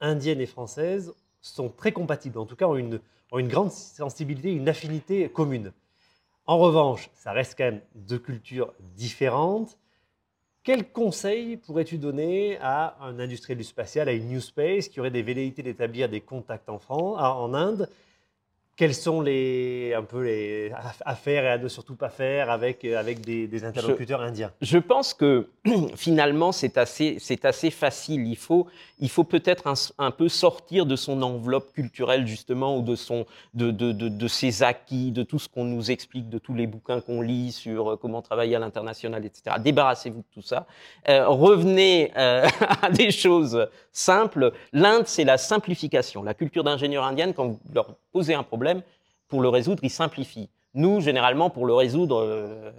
indiennes 0.00 0.40
et 0.40 0.46
françaises 0.46 1.14
sont 1.40 1.70
très 1.70 1.92
compatibles, 1.92 2.38
en 2.38 2.44
tout 2.44 2.56
cas 2.56 2.66
ont 2.66 2.76
une 2.76 3.48
grande 3.48 3.70
sensibilité, 3.70 4.52
une 4.52 4.68
affinité 4.68 5.28
commune. 5.30 5.72
En 6.48 6.58
revanche, 6.58 7.10
ça 7.14 7.32
reste 7.32 7.56
quand 7.56 7.64
même 7.64 7.80
deux 7.94 8.18
cultures 8.18 8.72
différentes 8.96 9.78
quel 10.68 10.92
conseil 10.92 11.56
pourrais-tu 11.56 11.96
donner 11.96 12.58
à 12.60 12.98
un 13.00 13.18
industriel 13.20 13.56
du 13.56 13.64
spatial, 13.64 14.06
à 14.06 14.12
une 14.12 14.28
New 14.28 14.40
Space 14.42 14.88
qui 14.88 15.00
aurait 15.00 15.10
des 15.10 15.22
velléités 15.22 15.62
d'établir 15.62 16.10
des 16.10 16.20
contacts 16.20 16.68
en, 16.68 16.78
France, 16.78 17.16
en 17.18 17.54
Inde 17.54 17.88
quelles 18.78 18.94
sont 18.94 19.20
les, 19.20 19.92
un 19.92 20.04
peu 20.04 20.22
les 20.22 20.70
à 21.04 21.16
faire 21.16 21.44
et 21.44 21.48
à 21.48 21.58
ne 21.58 21.66
surtout 21.66 21.96
pas 21.96 22.10
faire 22.10 22.48
avec, 22.48 22.84
avec 22.84 23.20
des, 23.20 23.64
interlocuteurs 23.64 24.22
indiens? 24.22 24.52
Je 24.60 24.78
pense 24.78 25.14
que 25.14 25.48
finalement, 25.96 26.52
c'est 26.52 26.78
assez, 26.78 27.16
c'est 27.18 27.44
assez 27.44 27.72
facile. 27.72 28.28
Il 28.28 28.36
faut, 28.36 28.68
il 29.00 29.10
faut 29.10 29.24
peut-être 29.24 29.64
un, 29.98 30.10
peu 30.12 30.28
sortir 30.28 30.86
de 30.86 30.94
son 30.94 31.22
enveloppe 31.22 31.72
culturelle, 31.72 32.28
justement, 32.28 32.78
ou 32.78 32.82
de, 32.82 32.94
son, 32.94 33.26
de, 33.54 33.72
de, 33.72 33.90
de, 33.90 34.28
ses 34.28 34.62
acquis, 34.62 35.10
de 35.10 35.24
tout 35.24 35.40
ce 35.40 35.48
qu'on 35.48 35.64
nous 35.64 35.90
explique, 35.90 36.28
de 36.28 36.38
tous 36.38 36.54
les 36.54 36.68
bouquins 36.68 37.00
qu'on 37.00 37.20
lit 37.20 37.50
sur 37.50 37.90
euh, 37.90 37.96
comment 37.96 38.22
travailler 38.22 38.54
à 38.54 38.60
l'international, 38.60 39.26
etc. 39.26 39.56
Débarrassez-vous 39.58 40.20
de 40.20 40.34
tout 40.34 40.42
ça. 40.42 40.68
Euh, 41.08 41.26
revenez 41.26 42.12
euh, 42.16 42.46
à 42.82 42.90
des 42.90 43.10
choses 43.10 43.68
simples. 43.90 44.52
L'Inde, 44.72 45.06
c'est 45.06 45.24
la 45.24 45.36
simplification. 45.36 46.22
La 46.22 46.34
culture 46.34 46.62
d'ingénieur 46.62 47.02
indienne, 47.02 47.34
quand 47.34 47.48
vous 47.48 47.58
leur 47.74 47.96
posez 48.12 48.34
un 48.34 48.42
problème, 48.42 48.82
pour 49.28 49.40
le 49.40 49.48
résoudre, 49.48 49.84
il 49.84 49.90
simplifie. 49.90 50.48
Nous, 50.74 51.00
généralement, 51.00 51.50
pour 51.50 51.66
le 51.66 51.74
résoudre. 51.74 52.22
Euh, 52.22 52.72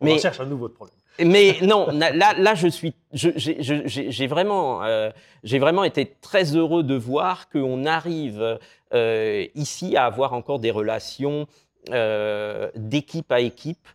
mais, 0.00 0.14
on 0.14 0.18
cherche 0.18 0.40
un 0.40 0.46
nouveau 0.46 0.68
problème. 0.68 0.96
Mais 1.18 1.56
non, 1.62 1.88
là, 1.90 2.12
là 2.12 2.54
je 2.54 2.68
suis, 2.68 2.94
j'ai 3.12 4.26
vraiment, 4.26 4.82
euh, 4.82 5.10
j'ai 5.42 5.58
vraiment 5.58 5.84
été 5.84 6.16
très 6.20 6.56
heureux 6.56 6.82
de 6.82 6.94
voir 6.94 7.48
qu'on 7.48 7.86
arrive 7.86 8.58
euh, 8.92 9.46
ici 9.54 9.96
à 9.96 10.06
avoir 10.06 10.32
encore 10.32 10.58
des 10.58 10.70
relations 10.70 11.46
d'équipe 12.74 13.30
à 13.30 13.40
équipe 13.40 13.86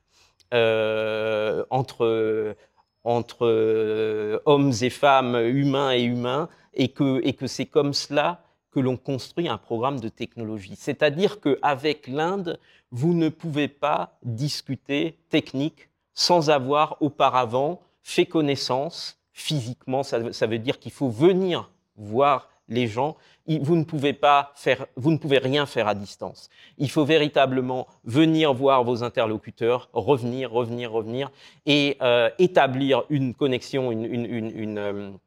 entre 0.52 2.56
entre 3.04 4.42
hommes 4.46 4.74
et 4.82 4.90
femmes, 4.92 5.36
humains 5.36 5.94
et 5.94 6.04
humains, 6.04 6.50
et 6.76 6.90
que, 6.90 7.20
et 7.24 7.34
que 7.34 7.48
c'est 7.48 7.66
comme 7.66 7.94
cela 7.94 8.44
que 8.72 8.80
l'on 8.80 8.98
construit 8.98 9.48
un 9.48 9.58
programme 9.58 10.00
de 10.00 10.10
technologie. 10.10 10.76
C'est-à-dire 10.76 11.40
qu'avec 11.40 12.08
l'Inde, 12.08 12.60
vous 12.92 13.14
ne 13.14 13.30
pouvez 13.30 13.68
pas 13.68 14.18
discuter 14.24 15.18
technique 15.30 15.90
sans 16.14 16.50
avoir 16.50 16.98
auparavant 17.02 17.82
fait 18.04 18.26
connaissance 18.26 19.20
physiquement. 19.32 20.04
Ça, 20.04 20.48
veut 20.48 20.60
dire 20.60 20.80
qu'il 20.80 20.92
faut 20.92 21.10
venir 21.10 21.72
voir 21.96 22.50
les 22.68 22.88
gens. 22.88 23.16
Vous 23.48 23.76
ne 23.76 23.84
pouvez 23.84 24.14
pas 24.14 24.52
faire, 24.56 24.86
vous 24.96 25.12
ne 25.12 25.18
pouvez 25.18 25.40
rien 25.40 25.66
faire 25.66 25.88
à 25.88 25.96
distance. 25.96 26.50
Il 26.78 26.92
faut 26.92 27.06
véritablement 27.06 27.88
venir 28.04 28.54
voir 28.54 28.84
vos 28.84 29.04
interlocuteurs, 29.04 29.90
revenir, 29.94 30.52
revenir, 30.52 30.92
revenir, 30.92 31.32
et 31.66 31.98
euh, 32.02 32.30
établir 32.38 33.04
une 33.10 33.34
connexion, 33.34 33.92
une, 33.92 34.06
une, 34.06 34.78
euh, 34.78 34.92
une 34.92 35.20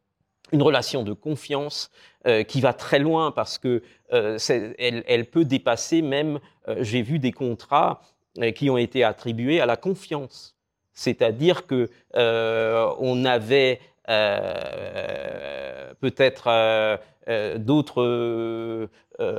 relation 0.61 1.03
de 1.03 1.13
confiance 1.13 1.91
euh, 2.27 2.43
qui 2.43 2.61
va 2.61 2.73
très 2.73 2.99
loin 2.99 3.31
parce 3.31 3.59
que 3.59 3.83
euh, 4.13 4.39
elle, 4.79 5.27
peut 5.27 5.45
dépasser 5.45 6.03
même, 6.03 6.39
euh, 6.69 6.77
j'ai 6.81 7.03
vu 7.03 7.19
des 7.19 7.33
contrats 7.33 8.03
qui 8.55 8.71
ont 8.71 8.79
été 8.79 9.05
attribués 9.05 9.61
à 9.61 9.67
la 9.67 9.77
confiance 9.77 10.57
C'est-à-dire 10.95 11.67
que 11.67 11.91
on 12.15 13.25
avait 13.27 13.79
peut-être 16.01 16.99
d'autres 17.59 18.89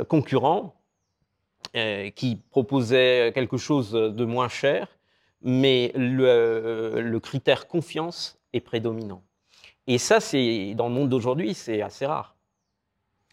concurrents 0.08 0.76
qui 1.74 2.40
proposaient 2.52 3.32
quelque 3.34 3.58
chose 3.58 3.94
de 3.94 4.26
moins 4.26 4.48
cher, 4.48 4.88
mais 5.42 5.92
le 5.96 7.18
critère 7.18 7.68
confiance 7.68 8.38
est 8.54 8.60
prédominant. 8.60 9.24
Et 9.88 9.98
ça, 9.98 10.20
c'est 10.20 10.74
dans 10.76 10.88
le 10.88 10.94
monde 10.94 11.10
d'aujourd'hui, 11.10 11.54
c'est 11.54 11.82
assez 11.82 12.06
rare. 12.06 12.36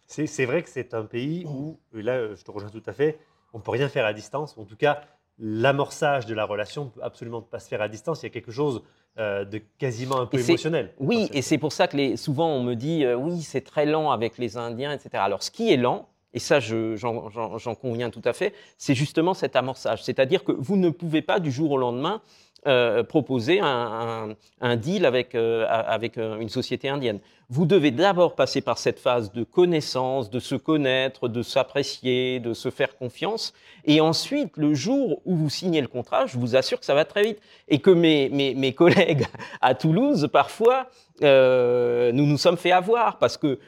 C'est 0.06 0.44
vrai 0.44 0.62
que 0.62 0.68
c'est 0.68 0.92
un 0.94 1.04
pays 1.04 1.44
où, 1.46 1.78
là, 1.92 2.34
je 2.34 2.42
te 2.42 2.50
rejoins 2.50 2.70
tout 2.70 2.82
à 2.86 2.92
fait, 2.92 3.18
on 3.52 3.58
ne 3.58 3.62
peut 3.62 3.70
rien 3.70 3.88
faire 3.88 4.04
à 4.04 4.12
distance. 4.12 4.56
En 4.58 4.64
tout 4.64 4.76
cas, 4.76 5.02
l'amorçage 5.38 6.26
de 6.26 6.34
la 6.34 6.44
relation 6.44 6.86
ne 6.86 6.90
peut 6.90 7.02
absolument 7.02 7.42
pas 7.42 7.60
se 7.60 7.68
faire 7.68 7.80
à 7.80 7.88
distance. 7.88 8.22
Il 8.22 8.26
y 8.26 8.26
a 8.26 8.30
quelque 8.30 8.50
chose 8.50 8.82
euh, 9.18 9.44
de 9.44 9.60
quasiment 9.78 10.20
un 10.20 10.26
peu 10.26 10.38
émotionnel. 10.38 10.94
Oui, 10.98 11.28
et 11.32 11.42
c'est 11.42 11.58
pour 11.58 11.72
ça 11.72 11.88
que 11.88 11.96
les, 11.96 12.16
souvent 12.16 12.48
on 12.48 12.62
me 12.62 12.74
dit 12.74 13.04
euh, 13.04 13.16
oui, 13.16 13.42
c'est 13.42 13.60
très 13.60 13.86
lent 13.86 14.10
avec 14.10 14.36
les 14.36 14.56
Indiens, 14.56 14.92
etc. 14.92 15.10
Alors, 15.14 15.42
ce 15.42 15.50
qui 15.50 15.72
est 15.72 15.76
lent, 15.76 16.08
et 16.32 16.38
ça 16.38 16.60
j'en 16.60 17.74
conviens 17.74 18.10
tout 18.10 18.22
à 18.24 18.32
fait, 18.32 18.54
c'est 18.78 18.94
justement 18.94 19.34
cet 19.34 19.56
amorçage. 19.56 20.04
C'est-à-dire 20.04 20.44
que 20.44 20.52
vous 20.52 20.76
ne 20.76 20.90
pouvez 20.90 21.22
pas 21.22 21.40
du 21.40 21.50
jour 21.50 21.72
au 21.72 21.76
lendemain 21.76 22.20
euh, 22.66 23.02
proposer 23.02 23.58
un, 23.62 24.36
deal 24.76 25.06
avec, 25.06 25.34
euh, 25.34 25.64
avec 25.66 26.18
euh, 26.18 26.38
une 26.40 26.50
société 26.50 26.90
indienne. 26.90 27.18
Vous 27.48 27.64
devez 27.64 27.90
d'abord 27.90 28.34
passer 28.34 28.60
par 28.60 28.76
cette 28.76 28.98
phase 28.98 29.32
de 29.32 29.44
connaissance, 29.44 30.28
de 30.28 30.38
se 30.40 30.56
connaître, 30.56 31.28
de 31.28 31.42
s'apprécier, 31.42 32.38
de 32.38 32.52
se 32.52 32.68
faire 32.68 32.98
confiance. 32.98 33.54
Et 33.86 34.02
ensuite, 34.02 34.58
le 34.58 34.74
jour 34.74 35.22
où 35.24 35.36
vous 35.36 35.48
signez 35.48 35.80
le 35.80 35.88
contrat, 35.88 36.26
je 36.26 36.36
vous 36.36 36.54
assure 36.54 36.78
que 36.78 36.84
ça 36.84 36.92
va 36.92 37.06
très 37.06 37.22
vite. 37.22 37.38
Et 37.68 37.78
que 37.78 37.88
mes, 37.88 38.28
mes, 38.28 38.74
collègues 38.74 39.26
à 39.62 39.74
Toulouse, 39.74 40.28
parfois, 40.30 40.90
nous 41.22 42.26
nous 42.26 42.36
sommes 42.36 42.58
fait 42.58 42.72
avoir 42.72 43.16
parce 43.16 43.38
que 43.38 43.58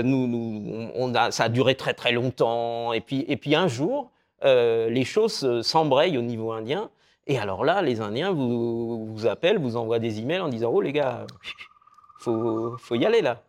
nous, 0.00 0.90
on 0.94 1.14
a, 1.14 1.30
ça 1.30 1.44
a 1.44 1.48
duré 1.50 1.74
très 1.74 1.92
très 1.92 2.12
longtemps. 2.12 2.94
Et 2.94 3.02
puis, 3.02 3.26
et 3.28 3.36
puis 3.36 3.54
un 3.54 3.68
jour, 3.68 4.10
les 4.42 5.04
choses 5.04 5.60
s'embrayent 5.60 6.16
au 6.16 6.22
niveau 6.22 6.52
indien. 6.52 6.88
Et 7.26 7.38
alors 7.38 7.64
là, 7.64 7.80
les 7.82 8.00
Indiens 8.00 8.32
vous, 8.32 9.26
appellent, 9.28 9.58
vous 9.58 9.76
envoient 9.76 9.98
des 9.98 10.20
emails 10.20 10.40
en 10.40 10.48
disant 10.48 10.70
Oh 10.72 10.80
les 10.80 10.92
gars, 10.92 11.26
faut, 12.18 12.76
faut 12.78 12.94
y 12.94 13.06
aller 13.06 13.22
là. 13.22 13.42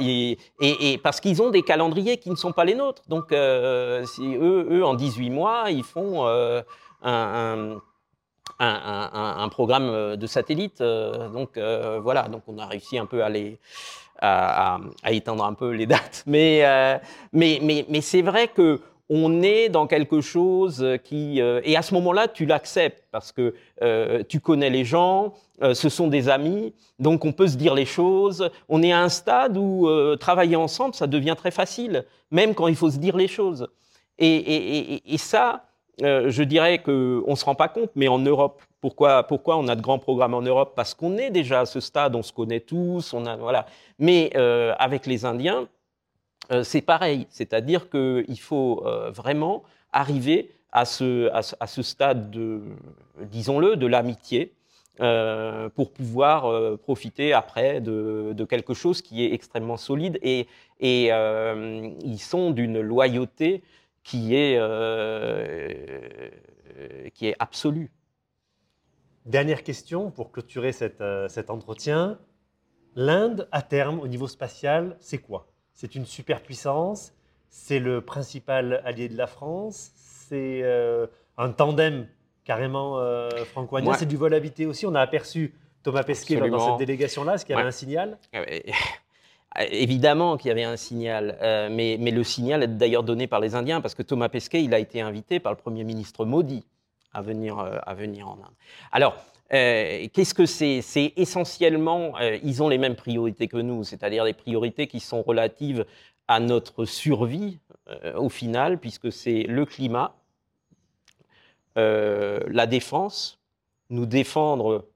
Et, 0.00 0.98
parce 1.02 1.20
qu'ils 1.20 1.42
ont 1.42 1.50
des 1.50 1.62
calendriers 1.62 2.16
qui 2.18 2.30
ne 2.30 2.36
sont 2.36 2.52
pas 2.52 2.64
les 2.64 2.74
nôtres. 2.74 3.02
Donc, 3.08 3.32
euh, 3.32 4.04
eux, 4.20 4.66
eux, 4.70 4.84
en 4.84 4.94
18 4.94 5.30
mois, 5.30 5.70
ils 5.70 5.82
font 5.82 6.26
euh, 6.26 6.62
un, 7.02 7.78
un, 8.58 9.48
programme 9.48 10.16
de 10.16 10.26
satellite. 10.26 10.80
Euh, 10.80 11.28
donc, 11.28 11.58
voilà. 12.02 12.28
Donc, 12.28 12.42
on 12.46 12.58
a 12.58 12.66
réussi 12.66 12.98
un 12.98 13.06
peu 13.06 13.22
à 13.22 13.28
les. 13.28 13.58
À, 14.18 14.78
étendre 15.10 15.44
un 15.44 15.52
peu 15.52 15.70
les 15.72 15.86
dates. 15.92 16.22
Mais, 16.26 16.62
mais, 17.32 17.58
mais, 17.62 17.84
mais 17.88 18.00
c'est 18.00 18.22
vrai 18.22 18.48
que 18.48 18.80
on 19.08 19.42
est 19.42 19.68
dans 19.68 19.86
quelque 19.86 20.20
chose 20.20 20.84
qui... 21.04 21.40
Euh, 21.40 21.60
et 21.64 21.76
à 21.76 21.82
ce 21.82 21.94
moment-là, 21.94 22.28
tu 22.28 22.44
l'acceptes 22.46 23.04
parce 23.12 23.32
que 23.32 23.54
euh, 23.82 24.22
tu 24.28 24.40
connais 24.40 24.70
les 24.70 24.84
gens, 24.84 25.34
euh, 25.62 25.74
ce 25.74 25.88
sont 25.88 26.08
des 26.08 26.28
amis, 26.28 26.74
donc 26.98 27.24
on 27.24 27.32
peut 27.32 27.46
se 27.46 27.56
dire 27.56 27.74
les 27.74 27.84
choses. 27.84 28.50
On 28.68 28.82
est 28.82 28.92
à 28.92 29.00
un 29.00 29.08
stade 29.08 29.56
où 29.56 29.88
travailler 30.18 30.56
ensemble, 30.56 30.94
ça 30.94 31.06
devient 31.06 31.34
très 31.36 31.50
facile, 31.50 32.04
même 32.30 32.54
quand 32.54 32.66
il 32.66 32.76
faut 32.76 32.90
se 32.90 32.98
dire 32.98 33.16
les 33.16 33.28
choses. 33.28 33.68
Et, 34.18 35.02
ça, 35.18 35.64
je 36.00 36.42
dirais 36.42 36.78
qu'on 36.78 37.24
ne 37.28 37.34
se 37.34 37.44
rend 37.44 37.54
pas 37.54 37.68
compte, 37.68 37.90
mais 37.94 38.08
en 38.08 38.18
Europe, 38.18 38.62
pourquoi, 38.80 39.22
pourquoi 39.24 39.56
on 39.58 39.68
a 39.68 39.76
de 39.76 39.82
grands 39.82 39.98
programmes 39.98 40.34
en 40.34 40.42
Europe? 40.42 40.72
Parce 40.74 40.94
qu'on 40.94 41.16
est 41.18 41.30
déjà 41.30 41.60
à 41.60 41.66
ce 41.66 41.80
stade, 41.80 42.16
on 42.16 42.22
se 42.22 42.32
connaît 42.32 42.60
tous, 42.60 43.12
on 43.12 43.26
a, 43.26 43.36
voilà. 43.36 43.66
Mais 43.98 44.34
avec 44.78 45.06
les 45.06 45.24
Indiens, 45.24 45.68
euh, 45.68 45.75
c'est 46.62 46.82
pareil, 46.82 47.26
c'est-à-dire 47.30 47.90
qu'il 47.90 48.40
faut 48.40 48.84
euh, 48.86 49.10
vraiment 49.10 49.64
arriver 49.92 50.50
à 50.72 50.84
ce, 50.84 51.30
à 51.32 51.66
ce, 51.66 51.82
stade 51.82 52.30
de, 52.30 52.60
disons-le, 53.22 53.76
de 53.76 53.86
l'amitié, 53.86 54.52
euh, 55.00 55.68
pour 55.70 55.92
pouvoir 55.92 56.78
profiter 56.78 57.32
après 57.32 57.80
de, 57.80 58.46
quelque 58.48 58.74
chose 58.74 59.00
qui 59.00 59.24
est 59.24 59.32
extrêmement 59.32 59.76
solide 59.78 60.18
et, 60.22 60.46
et 60.80 61.06
ils 62.04 62.18
sont 62.18 62.50
d'une 62.50 62.80
loyauté 62.80 63.62
qui 64.02 64.34
est, 64.34 64.60
qui 67.14 67.28
est 67.28 67.36
absolue. 67.38 67.90
Dernière 69.24 69.62
question 69.62 70.10
pour 70.10 70.30
clôturer 70.30 70.72
cet 70.72 71.50
entretien. 71.50 72.18
L'Inde, 72.96 73.48
à 73.50 73.62
terme, 73.62 73.98
au 74.00 74.08
niveau 74.08 74.28
spatial, 74.28 74.96
c'est 75.00 75.18
quoi? 75.18 75.46
C'est 75.76 75.94
une 75.94 76.06
superpuissance, 76.06 77.12
c'est 77.50 77.78
le 77.78 78.00
principal 78.00 78.82
allié 78.84 79.08
de 79.08 79.16
la 79.16 79.26
France, 79.26 79.92
c'est 79.94 80.62
euh, 80.62 81.06
un 81.36 81.50
tandem 81.50 82.08
carrément 82.44 82.98
euh, 82.98 83.28
franco-indien, 83.44 83.92
c'est 83.92 84.06
du 84.06 84.16
vol 84.16 84.32
habité 84.34 84.66
aussi. 84.66 84.86
On 84.86 84.94
a 84.94 85.00
aperçu 85.00 85.54
Thomas 85.82 86.02
Pesquet 86.02 86.36
dans 86.48 86.70
cette 86.70 86.78
délégation-là, 86.78 87.34
est-ce 87.34 87.44
qu'il 87.44 87.54
y 87.54 87.58
avait 87.58 87.68
un 87.68 87.72
signal? 87.72 88.18
Évidemment 89.70 90.36
qu'il 90.36 90.48
y 90.48 90.52
avait 90.52 90.64
un 90.64 90.76
signal, 90.76 91.38
euh, 91.42 91.68
mais, 91.70 91.96
le 91.98 92.24
signal 92.24 92.62
est 92.62 92.68
d'ailleurs 92.68 93.02
donné 93.02 93.26
par 93.26 93.40
les 93.40 93.54
Indiens, 93.54 93.80
parce 93.80 93.94
que 93.94 94.02
Thomas 94.02 94.28
Pesquet, 94.30 94.64
il 94.64 94.72
a 94.74 94.78
été 94.78 95.02
invité 95.02 95.40
par 95.40 95.52
le 95.52 95.58
Premier 95.58 95.84
ministre 95.84 96.24
Modi 96.24 96.64
à 97.12 97.20
venir, 97.20 97.58
à 97.58 97.94
venir 97.94 98.28
en 98.28 98.34
Inde. 98.34 98.54
Alors, 98.92 99.16
euh, 99.52 100.08
qu'est-ce 100.12 100.34
que 100.34 100.46
c'est? 100.46 100.82
C'est 100.82 101.12
essentiellement, 101.16 102.18
euh, 102.20 102.38
ils 102.42 102.62
ont 102.62 102.68
les 102.68 102.78
mêmes 102.78 102.96
priorités 102.96 103.48
que 103.48 103.56
nous, 103.56 103.84
c'est-à-dire 103.84 104.24
des 104.24 104.32
priorités 104.32 104.86
qui 104.86 105.00
sont 105.00 105.22
relatives 105.22 105.86
à 106.28 106.40
notre 106.40 106.84
survie 106.84 107.60
euh, 107.88 108.16
au 108.16 108.28
final, 108.28 108.78
puisque 108.78 109.12
c'est 109.12 109.44
le 109.44 109.64
climat, 109.64 110.14
la 111.76 112.66
défense, 112.66 113.38
nous 113.90 114.06
défendre 114.06 114.88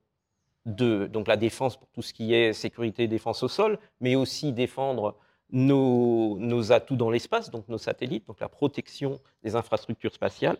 de 0.64 1.06
donc 1.06 1.28
la 1.28 1.36
défense 1.36 1.76
pour 1.76 1.88
tout 1.90 2.00
ce 2.00 2.14
qui 2.14 2.32
est 2.32 2.54
sécurité 2.54 3.02
et 3.02 3.08
défense 3.08 3.42
au 3.42 3.48
sol, 3.48 3.78
mais 4.00 4.16
aussi 4.16 4.52
défendre 4.52 5.16
nos, 5.50 6.38
nos 6.38 6.72
atouts 6.72 6.96
dans 6.96 7.10
l'espace, 7.10 7.50
donc 7.50 7.68
nos 7.68 7.76
satellites, 7.76 8.26
donc 8.26 8.40
la 8.40 8.48
protection 8.48 9.20
des 9.42 9.56
infrastructures 9.56 10.14
spatiales. 10.14 10.56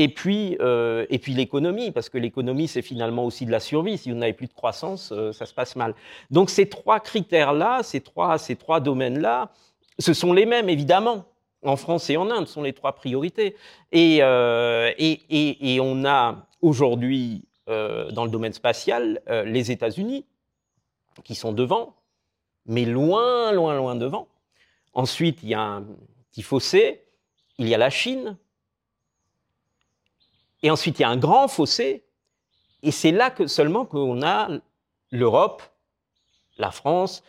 Et 0.00 0.08
puis, 0.08 0.56
euh, 0.60 1.04
et 1.10 1.18
puis 1.18 1.34
l'économie, 1.34 1.90
parce 1.90 2.08
que 2.08 2.16
l'économie, 2.16 2.68
c'est 2.68 2.80
finalement 2.80 3.26
aussi 3.26 3.44
de 3.44 3.50
la 3.50 3.60
survie. 3.60 3.98
Si 3.98 4.10
vous 4.10 4.16
n'avez 4.16 4.32
plus 4.32 4.46
de 4.46 4.54
croissance, 4.54 5.12
euh, 5.12 5.30
ça 5.32 5.44
se 5.44 5.52
passe 5.52 5.76
mal. 5.76 5.94
Donc 6.30 6.48
ces 6.48 6.70
trois 6.70 7.00
critères-là, 7.00 7.82
ces 7.82 8.00
trois, 8.00 8.38
ces 8.38 8.56
trois 8.56 8.80
domaines-là, 8.80 9.50
ce 9.98 10.14
sont 10.14 10.32
les 10.32 10.46
mêmes, 10.46 10.70
évidemment. 10.70 11.26
En 11.62 11.76
France 11.76 12.08
et 12.08 12.16
en 12.16 12.30
Inde, 12.30 12.46
ce 12.46 12.54
sont 12.54 12.62
les 12.62 12.72
trois 12.72 12.94
priorités. 12.94 13.56
Et, 13.92 14.20
euh, 14.22 14.90
et, 14.96 15.74
et, 15.74 15.80
on 15.80 16.06
a 16.06 16.46
aujourd'hui, 16.62 17.44
dans 17.66 18.24
le 18.24 18.30
domaine 18.30 18.54
spatial, 18.54 19.20
les 19.44 19.70
États-Unis, 19.70 20.24
qui 21.24 21.34
sont 21.34 21.52
devant, 21.52 21.94
mais 22.64 22.86
loin, 22.86 23.52
loin, 23.52 23.76
loin 23.76 23.96
devant. 23.96 24.28
Ensuite, 24.94 25.40
il 25.42 25.50
y 25.50 25.54
a 25.54 25.60
un 25.60 25.84
petit 26.30 26.40
fossé, 26.40 27.02
il 27.58 27.68
y 27.68 27.74
a 27.74 27.78
la 27.78 27.90
Chine, 27.90 28.38
et 30.62 30.70
ensuite, 30.70 30.98
il 30.98 31.02
y 31.02 31.04
a 31.04 31.08
un 31.08 31.16
grand 31.16 31.48
fossé, 31.48 32.04
et 32.82 32.90
c'est 32.90 33.12
là 33.12 33.30
que 33.30 33.46
seulement 33.46 33.84
qu'on 33.84 34.22
a 34.22 34.48
l'Europe, 35.10 35.62
la 36.58 36.70
France 36.70 37.22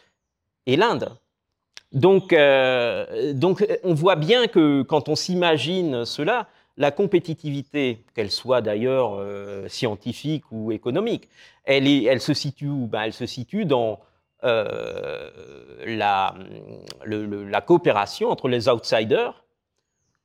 et 0.66 0.76
l'Inde. 0.76 1.18
Donc, 1.92 2.32
euh, 2.32 3.34
donc, 3.34 3.66
on 3.84 3.94
voit 3.94 4.16
bien 4.16 4.48
que 4.48 4.82
quand 4.84 5.10
on 5.10 5.16
s'imagine 5.16 6.06
cela, 6.06 6.48
la 6.78 6.92
compétitivité, 6.92 8.06
qu'elle 8.16 8.32
soit 8.32 8.62
d'ailleurs 8.62 9.16
euh, 9.16 9.68
scientifique 9.68 10.46
ou 10.52 10.72
économique, 10.72 11.28
elle, 11.66 12.22
se 12.22 12.34
situe 12.34 12.68
où? 12.68 12.88
Ben, 12.88 13.04
Elle 13.04 13.14
se 13.14 13.26
situe 13.26 13.66
dans 13.66 14.00
euh, 14.44 15.30
la 15.86 16.34
coopération 17.66 18.30
entre 18.30 18.48
les 18.48 18.70
outsiders 18.70 19.44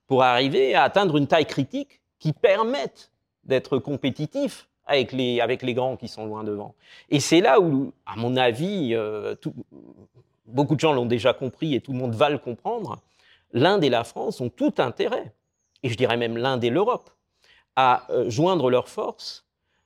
pour 0.07 0.23
arriver 0.23 0.75
à 0.75 0.85
atteindre 0.85 1.17
une 1.17 1.27
taille 1.27 1.47
critique 1.47 2.01
qui 2.19 2.33
permettent 2.33 3.11
d'être 3.45 3.79
compétitifs 3.79 4.69
avec 4.87 5.13
les, 5.13 5.41
avec 5.41 5.63
les 5.63 5.75
grands 5.75 5.97
qui 5.97 6.09
sont 6.09 6.27
loin 6.27 6.45
devant. 6.45 6.75
Et 7.11 7.21
c'est 7.21 7.41
là 7.41 7.61
où, 7.61 7.93
à 8.07 8.17
mon 8.17 8.37
avis, 8.37 8.95
euh, 8.95 9.35
beaucoup 10.47 10.75
de 10.75 10.81
gens 10.81 10.93
l'ont 10.93 11.07
déjà 11.07 11.35
compris 11.35 11.75
et 11.75 11.81
tout 11.81 11.93
le 11.93 11.99
monde 11.99 12.15
va 12.15 12.31
le 12.31 12.39
comprendre, 12.39 13.01
l'Inde 13.53 13.85
et 13.85 13.91
la 13.91 14.05
France 14.05 14.41
ont 14.41 14.49
tout 14.49 14.75
intérêt, 14.79 15.33
et 15.83 15.89
je 15.89 15.97
dirais 15.97 16.17
même 16.17 16.37
l'Inde 16.37 16.63
et 16.65 16.71
l'Europe, 16.71 17.11
à 17.75 18.11
euh, 18.11 18.31
joindre 18.31 18.71
leurs 18.71 18.89
forces 18.89 19.45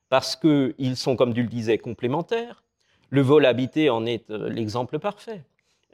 parce 0.09 0.37
qu'ils 0.37 0.97
sont, 0.97 1.17
comme 1.17 1.33
tu 1.33 1.43
le 1.43 1.49
disais, 1.49 1.79
complémentaires. 1.79 2.63
Le 3.11 3.23
vol 3.23 3.47
habité 3.47 3.91
en 3.91 4.07
est 4.07 4.31
euh, 4.31 4.49
l'exemple 4.49 4.99
parfait. 4.99 5.43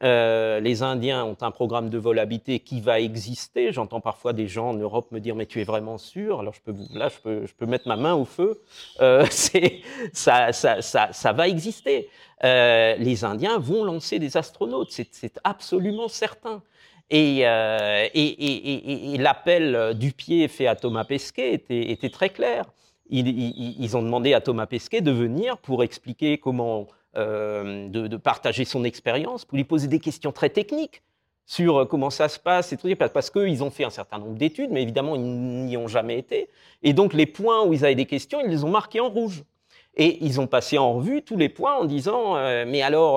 Euh, 0.03 0.61
les 0.61 0.83
Indiens 0.83 1.25
ont 1.25 1.37
un 1.41 1.51
programme 1.51 1.89
de 1.89 1.97
volabilité 1.97 2.61
qui 2.61 2.81
va 2.81 3.01
exister. 3.01 3.73
J'entends 3.73 4.01
parfois 4.01 4.35
des 4.35 4.47
gens 4.47 4.71
en 4.71 4.75
Europe 4.75 5.11
me 5.11 5.21
dire 5.21 5.35
mais 5.35 5.47
tu 5.47 5.61
es 5.61 5.65
vraiment 5.65 5.97
sûr? 5.97 6.41
Alors 6.41 6.53
je 6.53 6.61
peux, 6.61 6.75
là 6.93 7.09
je 7.09 7.19
peux, 7.19 7.47
je 7.47 7.55
peux 7.55 7.65
mettre 7.67 7.89
ma 7.89 7.97
main 7.97 8.15
au 8.15 8.27
feu. 8.27 8.61
Euh, 9.01 9.25
ça, 10.13 10.53
ça, 10.53 10.83
ça, 10.83 11.13
ça, 11.13 11.33
va 11.33 11.49
exister. 11.49 12.11
Euh, 12.45 12.95
les 12.97 13.25
Indiens 13.25 13.59
vont 13.59 13.85
lancer 13.85 14.19
des 14.19 14.37
astronautes, 14.37 14.91
c'est 14.91 15.41
absolument 15.45 16.09
certain. 16.09 16.63
Et, 17.09 17.47
euh, 17.47 18.09
et, 18.15 19.17
l'appel 19.19 19.95
du 19.95 20.13
pied 20.13 20.49
fait 20.49 20.67
à 20.67 20.75
Thomas 20.75 21.05
Pesquet 21.05 21.55
était, 21.55 22.11
très 22.11 22.31
clair. 22.31 22.65
Ils, 23.09 23.97
ont 23.97 24.03
demandé 24.03 24.35
à 24.35 24.41
Thomas 24.41 24.67
Pesquet 24.67 25.01
de 25.01 25.13
venir 25.13 25.57
pour 25.59 25.85
expliquer 25.85 26.39
comment 26.39 26.89
euh, 27.17 27.89
de, 27.89 28.17
partager 28.19 28.67
son 28.67 28.85
expérience, 28.85 29.47
pour 29.47 29.57
lui 29.57 29.65
poser 29.65 29.89
des 29.89 30.01
questions 30.01 30.33
très 30.33 30.51
techniques 30.51 31.03
sur 31.47 31.79
euh, 31.79 31.85
comment 31.87 32.11
ça 32.11 32.29
se 32.29 32.39
passe, 32.39 32.75
et 32.75 32.77
tout, 32.77 32.89
parce 33.13 33.31
qu'ils 33.31 33.65
ont 33.65 33.71
fait 33.71 33.85
un 33.85 33.91
certain 33.91 34.19
nombre 34.19 34.37
d'études, 34.37 34.71
mais 34.71 34.83
évidemment, 34.83 35.17
ils 35.17 35.23
n'y 35.23 35.77
ont 35.79 35.89
jamais 35.89 36.19
été. 36.19 36.51
Et 36.83 36.93
donc, 36.93 37.15
les 37.15 37.25
points 37.25 37.65
où 37.65 37.73
ils 37.73 37.87
avaient 37.87 37.95
des 37.95 38.05
questions, 38.05 38.41
ils 38.45 38.51
les 38.51 38.65
ont 38.65 38.69
marqués 38.69 39.01
en 39.01 39.09
rouge. 39.09 39.45
Et 39.99 40.23
ils 40.23 40.43
ont 40.43 40.47
passé 40.47 40.77
en 40.77 40.93
revue 40.93 41.23
tous 41.23 41.39
les 41.39 41.49
points 41.49 41.77
en 41.77 41.87
disant 41.87 42.37
euh, 42.37 42.67
mais 42.69 42.83
alors 42.83 43.15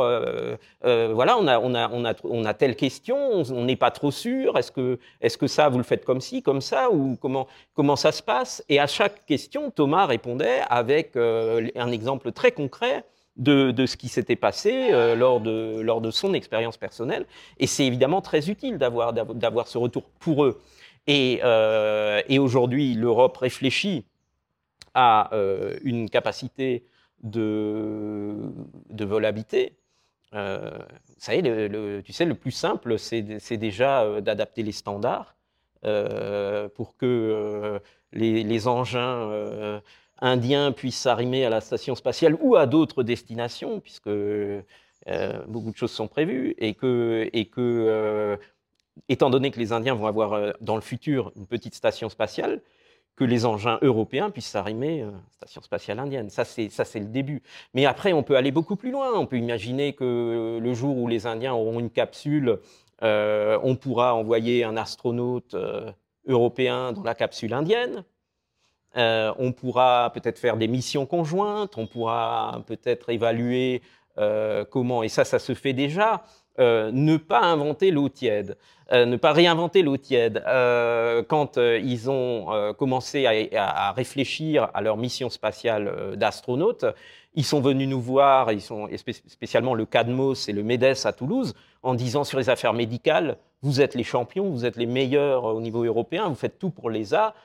voilà 0.82 1.38
on 1.38 1.46
a 1.46 1.60
on 1.60 1.76
a 1.76 1.90
on 1.90 2.06
a 2.06 2.14
on 2.24 2.46
a 2.46 2.54
telle 2.54 2.78
question 2.78 3.44
on 3.50 3.66
n'est 3.66 3.76
pas 3.76 3.92
trop 3.92 4.12
sûr 4.12 4.58
est-ce 4.58 4.72
que 4.72 4.98
est-ce 5.20 5.38
que 5.38 5.48
ça 5.48 5.68
vous 5.68 5.78
le 5.78 5.84
faites 5.84 6.06
comme 6.06 6.22
ci 6.22 6.42
comme 6.42 6.62
ça 6.62 6.90
ou 6.90 7.18
comment 7.22 7.48
comment 7.74 7.98
ça 7.98 8.14
se 8.14 8.24
passe? 8.24 8.64
Et 8.70 8.80
à 8.80 8.88
chaque 8.88 9.26
question 9.26 9.72
Thomas 9.72 10.06
répondait 10.06 10.62
avec 10.70 11.18
un 11.18 11.92
exemple 11.92 12.32
très 12.32 12.54
concret 12.54 13.04
de, 13.40 13.86
ce 13.86 13.98
qui 13.98 14.10
s'était 14.10 14.36
passé 14.36 14.90
euh, 14.92 15.16
lors, 15.16 15.40
de, 15.40 15.80
lors 15.82 16.02
de 16.02 16.12
son 16.12 16.34
expérience 16.34 16.78
personnelle. 16.78 17.26
Et 17.58 17.68
c'est 17.68 17.86
évidemment 17.86 18.22
très 18.22 18.50
utile 18.50 18.78
d'avoir, 18.78 19.68
ce 19.68 19.78
retour 19.78 20.04
pour 20.20 20.44
eux. 20.44 20.62
Et, 21.08 21.40
euh, 21.44 22.22
et 22.28 22.38
aujourd'hui, 22.38 22.94
l'Europe 22.94 23.38
réfléchit 23.38 24.06
à 24.94 25.34
euh, 25.34 25.78
une 25.84 26.10
capacité 26.10 26.84
de, 27.24 28.36
de 28.90 29.06
volabilité. 29.06 29.74
Euh, 30.36 30.78
y 31.30 31.32
est, 31.32 31.42
le, 31.42 32.02
tu 32.04 32.14
sais, 32.14 32.26
le 32.26 32.36
plus 32.36 32.52
simple, 32.52 33.00
c'est, 33.00 33.24
déjà 33.58 34.22
d'adapter 34.22 34.64
les 34.64 34.72
standards 34.72 35.36
pour 36.76 36.98
que 36.98 37.80
les, 38.12 38.68
engins 38.68 39.82
indiens 40.22 40.72
puissent 40.72 41.00
s'arrimer 41.00 41.46
à 41.46 41.50
la 41.50 41.62
station 41.62 41.96
spatiale 41.96 42.38
ou 42.42 42.56
à 42.56 42.66
d'autres 42.66 43.04
destinations, 43.04 43.80
puisque 43.80 44.08
euh, 44.08 45.40
beaucoup 45.48 45.72
de 45.72 45.78
choses 45.78 45.92
sont 45.92 46.08
prévues, 46.08 46.56
et 46.58 46.74
que, 46.74 47.30
et 47.34 47.46
que 47.46 47.62
euh, 47.62 48.38
étant 49.08 49.30
donné 49.30 49.52
que 49.52 49.60
les 49.60 49.72
Indiens 49.72 49.96
vont 49.96 50.08
avoir 50.08 50.34
euh, 50.34 50.52
dans 50.62 50.76
le 50.76 50.82
futur 50.82 51.32
une 51.36 51.48
petite 51.48 51.76
station 51.76 52.10
spatiale, 52.10 52.62
que 53.16 53.24
les 53.24 53.46
engins 53.46 53.80
européens 53.82 54.30
puissent 54.30 54.48
s'arrimer 54.48 55.02
à 55.02 55.08
la 55.08 55.22
station 55.32 55.62
spatiale 55.62 56.00
indienne. 56.00 56.30
Ça, 56.30 56.46
c'est, 56.46 56.70
le 56.96 57.06
début. 57.08 57.42
Mais 57.74 57.86
après, 57.86 58.14
on 58.14 58.24
peut 58.24 58.38
aller 58.38 58.52
beaucoup 58.52 58.78
plus 58.78 58.92
loin. 58.92 59.12
On 59.14 59.26
peut 59.26 59.38
imaginer 59.38 59.92
que 59.92 60.58
le 60.62 60.74
jour 60.74 60.98
où 60.98 61.06
les 61.08 61.26
Indiens 61.26 61.54
auront 61.54 61.82
une 61.82 61.90
capsule, 61.90 62.60
on 63.02 63.76
pourra 63.76 64.16
envoyer 64.16 64.64
un 64.64 64.78
astronaute 64.78 65.54
européen 66.28 66.94
dans 66.94 67.04
la 67.04 67.14
capsule 67.14 67.54
indienne. 67.54 68.06
Euh, 68.98 69.32
on 69.38 69.52
pourra 69.52 70.12
peut-être 70.14 70.40
faire 70.40 70.58
des 70.58 70.68
missions 70.68 71.06
conjointes, 71.06 71.78
on 71.78 71.86
pourra 71.86 72.64
peut-être 72.66 73.10
évaluer 73.10 73.82
euh, 74.18 74.66
comment, 74.66 75.04
et 75.04 75.10
ça, 75.10 75.26
ça 75.26 75.38
se 75.38 75.54
fait 75.54 75.74
déjà, 75.74 76.24
euh, 76.60 76.92
ne 76.92 77.18
pas 77.18 77.42
inventer 77.42 77.92
l'eau 77.92 78.10
tiède, 78.10 78.58
ne 78.92 79.16
pas 79.18 79.34
réinventer 79.34 79.84
l'eau 79.84 79.98
tiède. 79.98 80.44
Quand 81.28 81.58
ils 81.58 82.10
ont 82.10 82.74
commencé 82.76 83.52
à, 83.56 83.92
réfléchir 83.92 84.68
à 84.74 84.82
leur 84.82 84.98
mission 84.98 85.30
spatiale 85.30 86.16
d'astronaute, 86.18 86.86
ils 87.36 87.46
sont 87.46 87.62
venus 87.62 87.88
nous 87.88 88.02
voir, 88.02 88.52
ils 88.52 88.62
sont 88.62 88.90
spécialement 89.28 89.76
le 89.76 89.86
CADMOS 89.86 90.48
et 90.48 90.54
le 90.54 90.64
MEDES 90.64 91.06
à 91.06 91.14
Toulouse, 91.14 91.54
en 91.84 91.94
disant 91.94 92.24
sur 92.24 92.40
les 92.40 92.50
affaires 92.50 92.74
médicales, 92.74 93.38
vous 93.62 93.80
êtes 93.80 93.94
les 93.94 94.04
champions, 94.04 94.50
vous 94.50 94.66
êtes 94.66 94.76
les 94.76 94.88
meilleurs 94.88 95.44
au 95.44 95.62
niveau 95.62 95.84
européen, 95.84 96.28
vous 96.28 96.34
faites 96.34 96.58
tout 96.58 96.72
pour 96.72 96.90
l'ESA, 96.90 97.36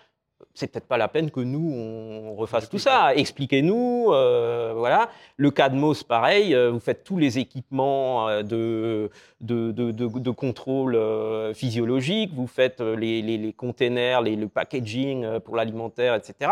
c'est 0.54 0.70
peut-être 0.70 0.86
pas 0.86 0.96
la 0.98 1.08
peine 1.08 1.30
que 1.30 1.40
nous 1.40 1.72
on 1.74 2.34
refasse 2.36 2.68
tout 2.68 2.78
ça. 2.78 3.14
Expliquez-nous, 3.14 4.08
euh, 4.10 4.72
voilà. 4.76 5.08
Le 5.36 5.50
CADMOS, 5.50 6.04
pareil, 6.06 6.54
euh, 6.54 6.70
vous 6.70 6.80
faites 6.80 7.02
tous 7.04 7.18
les 7.18 7.38
équipements 7.38 8.28
euh, 8.28 8.42
de 8.42 9.10
de, 9.40 9.72
de, 9.72 9.90
de, 9.90 10.06
de 10.06 10.30
contrôle 10.30 10.94
euh, 10.94 11.52
physiologique, 11.54 12.32
vous 12.34 12.46
faites 12.46 12.80
les, 12.80 13.20
les, 13.22 13.36
les 13.36 13.52
containers, 13.52 14.22
les, 14.22 14.36
le 14.36 14.48
packaging 14.48 15.40
pour 15.40 15.56
l'alimentaire, 15.56 16.14
etc. 16.14 16.50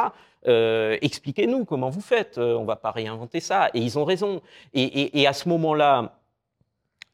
Euh, 0.49 0.97
Expliquez-nous 1.01 1.64
comment 1.64 1.88
vous 1.90 2.01
faites. 2.01 2.38
on 2.38 2.64
va 2.64 2.77
pas 2.77 2.90
réinventer 2.90 3.40
ça. 3.40 3.68
Et 3.75 3.81
ils 3.81 3.99
ont 3.99 4.05
raison. 4.05 4.42
Et, 4.75 4.83
et, 4.83 5.21
et 5.21 5.27
à 5.27 5.33
ce 5.33 5.49
moment-là 5.49 6.22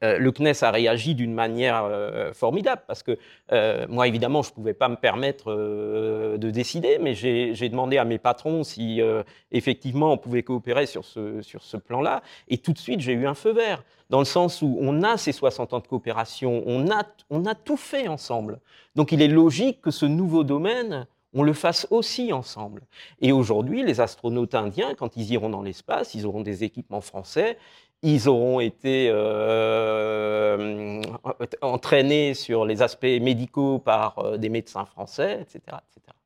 euh, 0.05 0.19
le 0.19 0.31
CNES 0.31 0.63
a 0.63 0.71
réagi 0.71 1.15
d'une 1.15 1.35
manière 1.35 1.85
euh, 1.85 2.33
formidable 2.33 2.83
parce 2.87 3.03
que 3.03 3.19
euh, 3.53 3.87
moi, 3.89 4.07
évidemment, 4.07 4.43
je 4.43 4.51
ne 4.51 4.55
pouvais 4.55 4.75
pas 4.75 4.89
me 4.89 4.97
permettre 4.97 5.53
de 5.53 6.51
décider, 6.51 6.99
mais 7.01 7.15
j'ai 7.15 7.69
demandé 7.69 7.99
à 7.99 8.05
mes 8.05 8.19
patrons 8.19 8.65
si 8.65 9.01
effectivement 9.51 10.13
on 10.13 10.19
pouvait 10.19 10.43
coopérer 10.43 10.87
sur 10.87 11.05
ce, 11.05 11.43
sur 11.43 11.63
ce 11.63 11.77
plan-là. 11.77 12.23
Et 12.49 12.59
tout 12.59 12.73
de 12.73 12.79
suite, 12.79 13.01
j'ai 13.01 13.13
eu 13.13 13.27
un 13.27 13.35
feu 13.35 13.53
vert, 13.53 13.83
dans 14.11 14.19
le 14.19 14.25
sens 14.25 14.63
où 14.63 14.79
on 14.81 15.03
a 15.03 15.17
ces 15.17 15.33
60 15.33 15.75
ans 15.75 15.81
de 15.81 15.87
coopération, 15.87 16.63
on 16.67 16.91
a, 16.91 17.03
on 17.31 17.45
a 17.47 17.55
tout 17.55 17.77
fait 17.77 18.09
ensemble. 18.09 18.61
Donc 18.95 19.13
il 19.13 19.23
est 19.23 19.29
logique 19.29 19.81
que 19.81 19.91
ce 19.91 20.07
nouveau 20.07 20.45
domaine, 20.45 21.07
on 21.35 21.43
le 21.43 21.53
fasse 21.53 21.87
aussi 21.91 22.33
ensemble. 22.33 22.83
Et 23.21 23.33
aujourd'hui, 23.33 23.83
les 23.83 24.01
astronautes 24.01 24.55
indiens, 24.55 24.95
quand 24.95 25.17
ils 25.17 25.31
iront 25.33 25.51
dans 25.51 25.63
l'espace, 25.63 26.15
ils 26.15 26.27
auront 26.27 26.41
des 26.41 26.65
équipements 26.65 27.03
français, 27.03 27.59
ils 28.03 28.29
auront 28.29 28.61
été 28.61 29.09
euh, 29.11 31.03
entraînés 31.63 32.35
sur 32.35 32.65
les 32.65 32.83
aspects 32.83 33.05
médicaux 33.05 33.79
par 33.79 34.19
euh, 34.19 34.37
des 34.37 34.49
médecins 34.49 34.85
français, 34.85 35.41
etc., 35.41 35.59
etc. 35.67 36.17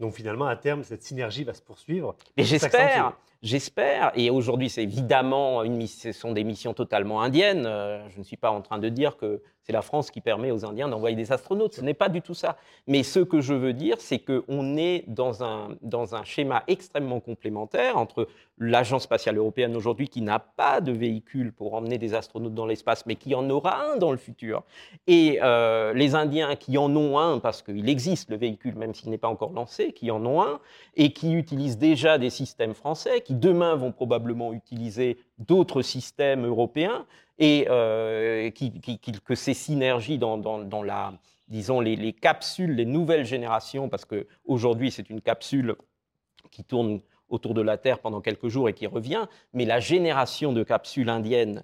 Donc 0.00 0.14
finalement, 0.14 0.46
à 0.46 0.56
terme, 0.56 0.82
cette 0.82 1.02
synergie 1.02 1.44
va 1.44 1.54
se 1.54 1.62
poursuivre. 1.62 2.16
Et 2.36 2.44
j'espère, 2.44 3.12
j'espère. 3.42 4.12
Et 4.14 4.30
aujourd'hui, 4.30 4.68
c'est 4.68 4.82
évidemment 4.82 5.62
ce 5.86 6.12
sont 6.12 6.32
des 6.32 6.44
missions 6.44 6.74
totalement 6.74 7.22
indiennes. 7.22 7.66
Euh, 7.66 8.08
je 8.10 8.18
ne 8.18 8.24
suis 8.24 8.36
pas 8.36 8.50
en 8.50 8.60
train 8.60 8.78
de 8.78 8.88
dire 8.88 9.16
que 9.16 9.42
c'est 9.62 9.72
la 9.72 9.82
France 9.82 10.10
qui 10.10 10.20
permet 10.20 10.50
aux 10.50 10.64
Indiens 10.64 10.88
d'envoyer 10.88 11.16
des 11.16 11.32
astronautes. 11.32 11.74
Ce 11.74 11.80
n'est 11.82 11.94
pas 11.94 12.08
du 12.08 12.22
tout 12.22 12.34
ça. 12.34 12.56
Mais 12.86 13.02
ce 13.02 13.20
que 13.20 13.40
je 13.40 13.54
veux 13.54 13.72
dire, 13.72 14.00
c'est 14.00 14.18
qu'on 14.18 14.76
est 14.76 15.04
dans 15.06 15.44
un, 15.44 15.76
dans 15.82 16.14
un 16.14 16.24
schéma 16.24 16.64
extrêmement 16.66 17.20
complémentaire 17.20 17.96
entre 17.96 18.26
l'Agence 18.60 19.04
spatiale 19.04 19.38
européenne 19.38 19.74
aujourd'hui 19.74 20.08
qui 20.08 20.20
n'a 20.20 20.38
pas 20.38 20.80
de 20.80 20.92
véhicule 20.92 21.52
pour 21.52 21.74
emmener 21.74 21.98
des 21.98 22.14
astronautes 22.14 22.54
dans 22.54 22.66
l'espace, 22.66 23.06
mais 23.06 23.16
qui 23.16 23.34
en 23.34 23.48
aura 23.48 23.82
un 23.82 23.96
dans 23.96 24.12
le 24.12 24.18
futur, 24.18 24.62
et 25.06 25.38
euh, 25.42 25.94
les 25.94 26.14
Indiens 26.14 26.54
qui 26.56 26.76
en 26.76 26.94
ont 26.94 27.18
un, 27.18 27.38
parce 27.38 27.62
qu'il 27.62 27.88
existe 27.88 28.28
le 28.28 28.36
véhicule, 28.36 28.74
même 28.74 28.94
s'il 28.94 29.08
n'est 29.10 29.18
pas 29.18 29.28
encore 29.28 29.52
lancé, 29.52 29.92
qui 29.92 30.10
en 30.10 30.24
ont 30.26 30.42
un, 30.42 30.60
et 30.94 31.12
qui 31.12 31.32
utilisent 31.32 31.78
déjà 31.78 32.18
des 32.18 32.28
systèmes 32.28 32.74
français, 32.74 33.22
demain 33.30 33.74
vont 33.74 33.92
probablement 33.92 34.52
utiliser 34.52 35.18
d'autres 35.38 35.82
systèmes 35.82 36.46
européens, 36.46 37.06
et 37.38 37.66
euh, 37.70 38.50
qui, 38.50 38.70
qui, 38.80 38.98
qui, 38.98 39.12
que 39.12 39.34
ces 39.34 39.54
synergies 39.54 40.18
dans, 40.18 40.36
la, 40.84 41.14
disons, 41.48 41.80
les, 41.80 41.96
les, 41.96 42.12
capsules, 42.12 42.74
les 42.74 42.84
nouvelles 42.84 43.24
générations, 43.24 43.88
parce 43.88 44.04
qu'aujourd'hui, 44.04 44.90
c'est 44.90 45.08
une 45.08 45.22
capsule 45.22 45.74
qui 46.50 46.64
tourne 46.64 47.00
autour 47.30 47.54
de 47.54 47.62
la 47.62 47.78
Terre 47.78 48.00
pendant 48.00 48.20
quelques 48.20 48.48
jours 48.48 48.68
et 48.68 48.74
qui 48.74 48.86
revient, 48.86 49.26
mais 49.54 49.64
la 49.64 49.80
génération 49.80 50.52
de 50.52 50.62
capsules 50.62 51.08
indiennes 51.08 51.62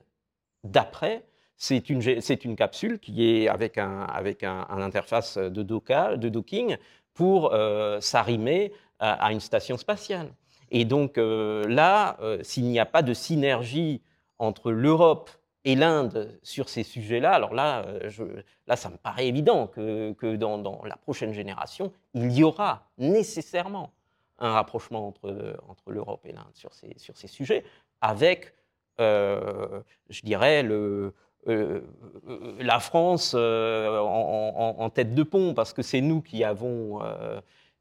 d'après, 0.65 1.25
c'est 1.57 1.91
une, 1.91 2.03
une, 2.03 2.57
capsule 2.57 2.99
qui 2.99 3.29
est 3.29 3.49
avec 3.49 3.79
un, 3.79 4.03
avec 4.03 4.45
un, 4.45 4.67
interface 4.69 5.39
de, 5.39 5.63
docking 5.63 6.77
pour 7.15 7.53
euh, 7.53 8.01
s'arrimer 8.01 8.73
à, 8.99 9.33
une 9.33 9.41
station 9.41 9.77
spatiale. 9.77 10.29
Et 10.71 10.85
donc 10.85 11.19
euh, 11.19 11.67
là, 11.69 12.17
euh, 12.21 12.43
s'il 12.43 12.65
n'y 12.65 12.79
a 12.79 12.87
pas 12.87 13.03
de 13.03 13.15
synergie 13.15 14.03
entre 14.39 14.71
l'Europe 14.71 15.31
et 15.65 15.75
l'Inde 15.75 16.39
sur 16.43 16.69
ces 16.69 16.83
sujets-là, 16.83 17.33
alors 17.33 17.55
là, 17.55 17.85
euh, 17.87 18.43
là, 18.67 18.77
ça 18.77 18.89
me 18.89 18.97
paraît 18.97 19.27
évident 19.27 19.67
que, 19.67 20.13
que 20.13 20.37
dans, 20.37 20.83
la 20.85 20.97
prochaine 20.97 21.33
génération, 21.33 21.93
il 22.15 22.33
y 22.33 22.45
aura 22.45 22.89
nécessairement 22.99 23.93
un 24.39 24.53
rapprochement 24.53 25.09
entre, 25.09 25.57
entre 25.69 25.91
l'Europe 25.91 26.21
et 26.25 26.33
l'Inde 26.33 26.45
sur 26.55 26.75
ces, 26.75 26.93
sur 26.99 27.17
ces 27.17 27.27
sujets, 27.27 27.65
avec, 28.01 28.55
je 28.99 30.23
dirais, 30.23 30.63
le, 30.63 31.15
la 31.47 32.79
France 32.79 33.35
en, 33.35 34.91
tête 34.91 35.15
de 35.15 35.23
pont, 35.23 35.55
parce 35.55 35.73
que 35.73 35.81
c'est 35.81 36.03
nous 36.03 36.21
qui 36.21 36.45
avons, 36.45 37.01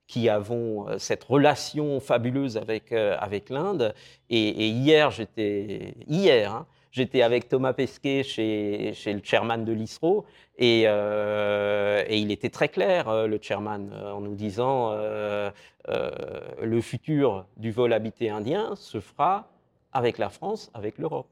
qui 0.08 0.30
avons 0.30 0.86
cette 1.00 1.24
relation 1.24 2.00
fabuleuse 2.00 2.58
avec, 2.58 2.92
avec 2.92 3.50
l'Inde. 3.50 3.94
Et, 4.30 4.68
hier, 4.68 5.10
j'étais 5.12 5.96
hier, 6.08 6.54
hein, 6.54 6.68
J'étais 6.96 7.24
avec 7.24 7.50
Thomas 7.50 7.74
Pesquet 7.74 8.24
chez, 8.24 8.94
chez 8.94 9.12
le 9.12 9.20
chairman 9.22 9.66
de 9.66 9.74
l'ISRO 9.74 10.26
et, 10.58 10.84
euh, 10.86 12.06
et, 12.08 12.20
il 12.20 12.32
était 12.32 12.50
très 12.50 12.70
clair, 12.70 13.10
euh, 13.10 13.28
le 13.28 13.38
chairman, 13.42 13.90
euh, 13.92 14.14
en 14.14 14.22
nous 14.22 14.34
disant 14.34 14.92
euh, 14.94 15.52
le 15.90 16.80
futur 16.80 17.48
du 17.58 17.72
vol 17.72 17.92
habité 17.92 18.30
indien 18.30 18.78
se 18.78 19.02
fera 19.02 19.50
avec 19.92 20.18
la 20.18 20.30
France, 20.30 20.72
avec 20.74 20.98
l'Europe. 20.98 21.28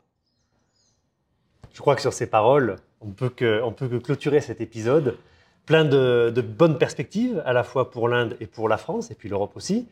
Je 1.72 1.80
crois 1.80 1.96
que 1.96 2.02
sur 2.02 2.12
ces 2.12 2.30
paroles, 2.30 2.76
on 3.00 3.12
peut 3.12 3.32
on 3.64 3.72
peut 3.72 3.88
que 3.88 3.96
clôturer 3.96 4.42
cet 4.42 4.60
épisode. 4.60 5.18
Plein 5.66 5.86
de, 5.86 6.42
bonnes 6.42 6.78
perspectives, 6.78 7.42
à 7.46 7.54
la 7.54 7.64
fois 7.64 7.90
pour 7.90 8.10
l'Inde 8.10 8.36
et 8.42 8.48
pour 8.48 8.68
la 8.68 8.78
France, 8.78 9.12
et 9.12 9.16
puis 9.16 9.30
l'Europe 9.30 9.54
aussi. 9.56 9.88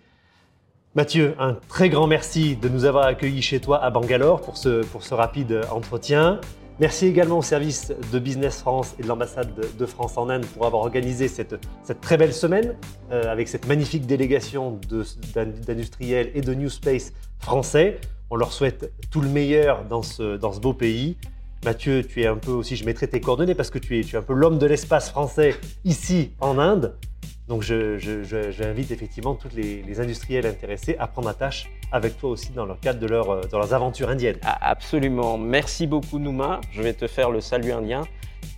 Mathieu, 0.96 1.34
un 1.40 1.54
très 1.70 1.90
grand 1.90 2.08
merci 2.08 2.58
de 2.58 2.68
nous 2.68 2.84
avoir 2.84 3.06
accueillis 3.06 3.42
chez 3.42 3.62
toi 3.62 3.82
à 3.82 3.90
Bangalore 3.90 4.42
pour 4.42 4.58
ce, 4.58 4.84
rapide 5.14 5.62
entretien. 5.72 6.42
Merci 6.82 7.06
également 7.06 7.38
au 7.38 7.42
service 7.42 7.94
de 8.12 8.20
Business 8.20 8.60
France 8.60 8.96
et 9.00 9.04
de 9.04 9.08
l'ambassade 9.08 9.54
de 9.78 9.86
France 9.86 10.18
en 10.18 10.28
Inde 10.30 10.46
pour 10.48 10.66
avoir 10.66 10.82
organisé 10.82 11.30
cette, 11.30 11.56
très 12.02 12.18
belle 12.18 12.34
semaine 12.34 12.76
euh, 13.12 13.32
avec 13.32 13.48
cette 13.48 13.68
magnifique 13.68 14.06
délégation 14.06 14.78
d'industriels 15.34 16.32
et 16.36 16.42
de 16.42 16.54
New 16.54 16.70
Space 16.70 17.14
français. 17.40 18.02
On 18.30 18.36
leur 18.36 18.52
souhaite 18.52 18.92
tout 19.10 19.22
le 19.22 19.30
meilleur 19.30 19.86
dans 19.86 20.02
ce 20.02 20.60
beau 20.60 20.74
pays. 20.74 21.16
Mathieu, 21.64 22.04
tu 22.04 22.22
es 22.22 22.28
un 22.28 22.38
peu 22.38 22.52
aussi, 22.52 22.76
je 22.76 22.86
mettrai 22.86 23.08
tes 23.08 23.22
coordonnées 23.22 23.54
parce 23.54 23.70
que 23.70 23.78
tu 23.78 24.00
es, 24.00 24.04
tu 24.04 24.16
es 24.16 24.20
un 24.20 24.24
peu 24.24 24.34
l'homme 24.34 24.58
de 24.58 24.66
l'espace 24.66 25.12
français 25.12 25.56
ici 25.84 26.32
en 26.40 26.58
Inde. 26.58 26.98
Donc 27.48 27.62
j'invite 27.62 28.92
effectivement 28.92 29.36
tous 29.36 29.50
les, 29.56 30.00
industriels 30.00 30.46
intéressés 30.46 30.96
à 30.98 31.08
prendre 31.08 31.28
attache 31.28 31.70
avec 31.92 32.18
toi 32.18 32.32
aussi 32.32 32.52
dans 32.52 32.66
le 32.66 32.76
cadre 32.76 33.00
de, 33.00 33.08
leur, 33.08 33.30
euh, 33.30 33.42
leurs 33.52 33.74
aventures 33.74 34.10
indiennes. 34.10 34.38
Ah, 34.44 34.58
absolument. 34.72 35.38
Merci 35.38 35.86
beaucoup 35.86 36.18
Nouma. 36.18 36.62
Je 36.72 36.82
vais 36.82 36.94
te 36.94 37.08
faire 37.08 37.30
le 37.30 37.42
salut 37.42 37.74
indien. 37.74 38.04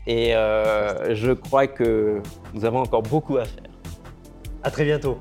Et 0.05 0.35
euh, 0.35 1.15
je 1.15 1.31
crois 1.31 1.67
que 1.67 2.21
nous 2.53 2.65
avons 2.65 2.79
encore 2.79 3.01
beaucoup 3.01 3.37
à 3.37 3.45
faire. 3.45 3.63
À 4.61 4.69
très 4.69 4.85
bientôt. 4.85 5.17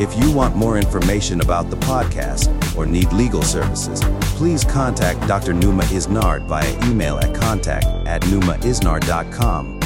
If 0.00 0.16
you 0.16 0.32
want 0.32 0.56
more 0.56 0.78
information 0.78 1.42
about 1.42 1.68
the 1.68 1.76
podcast 1.76 2.48
or 2.74 2.86
need 2.86 3.12
legal 3.12 3.42
services, 3.42 4.00
please 4.38 4.64
contact 4.64 5.20
Dr. 5.28 5.52
Numa 5.52 5.82
Isnard 5.92 6.44
via 6.44 6.72
email 6.88 7.18
at 7.18 7.34
contact 7.34 7.84
at 8.06 8.22
numaisnard.com 8.22 9.79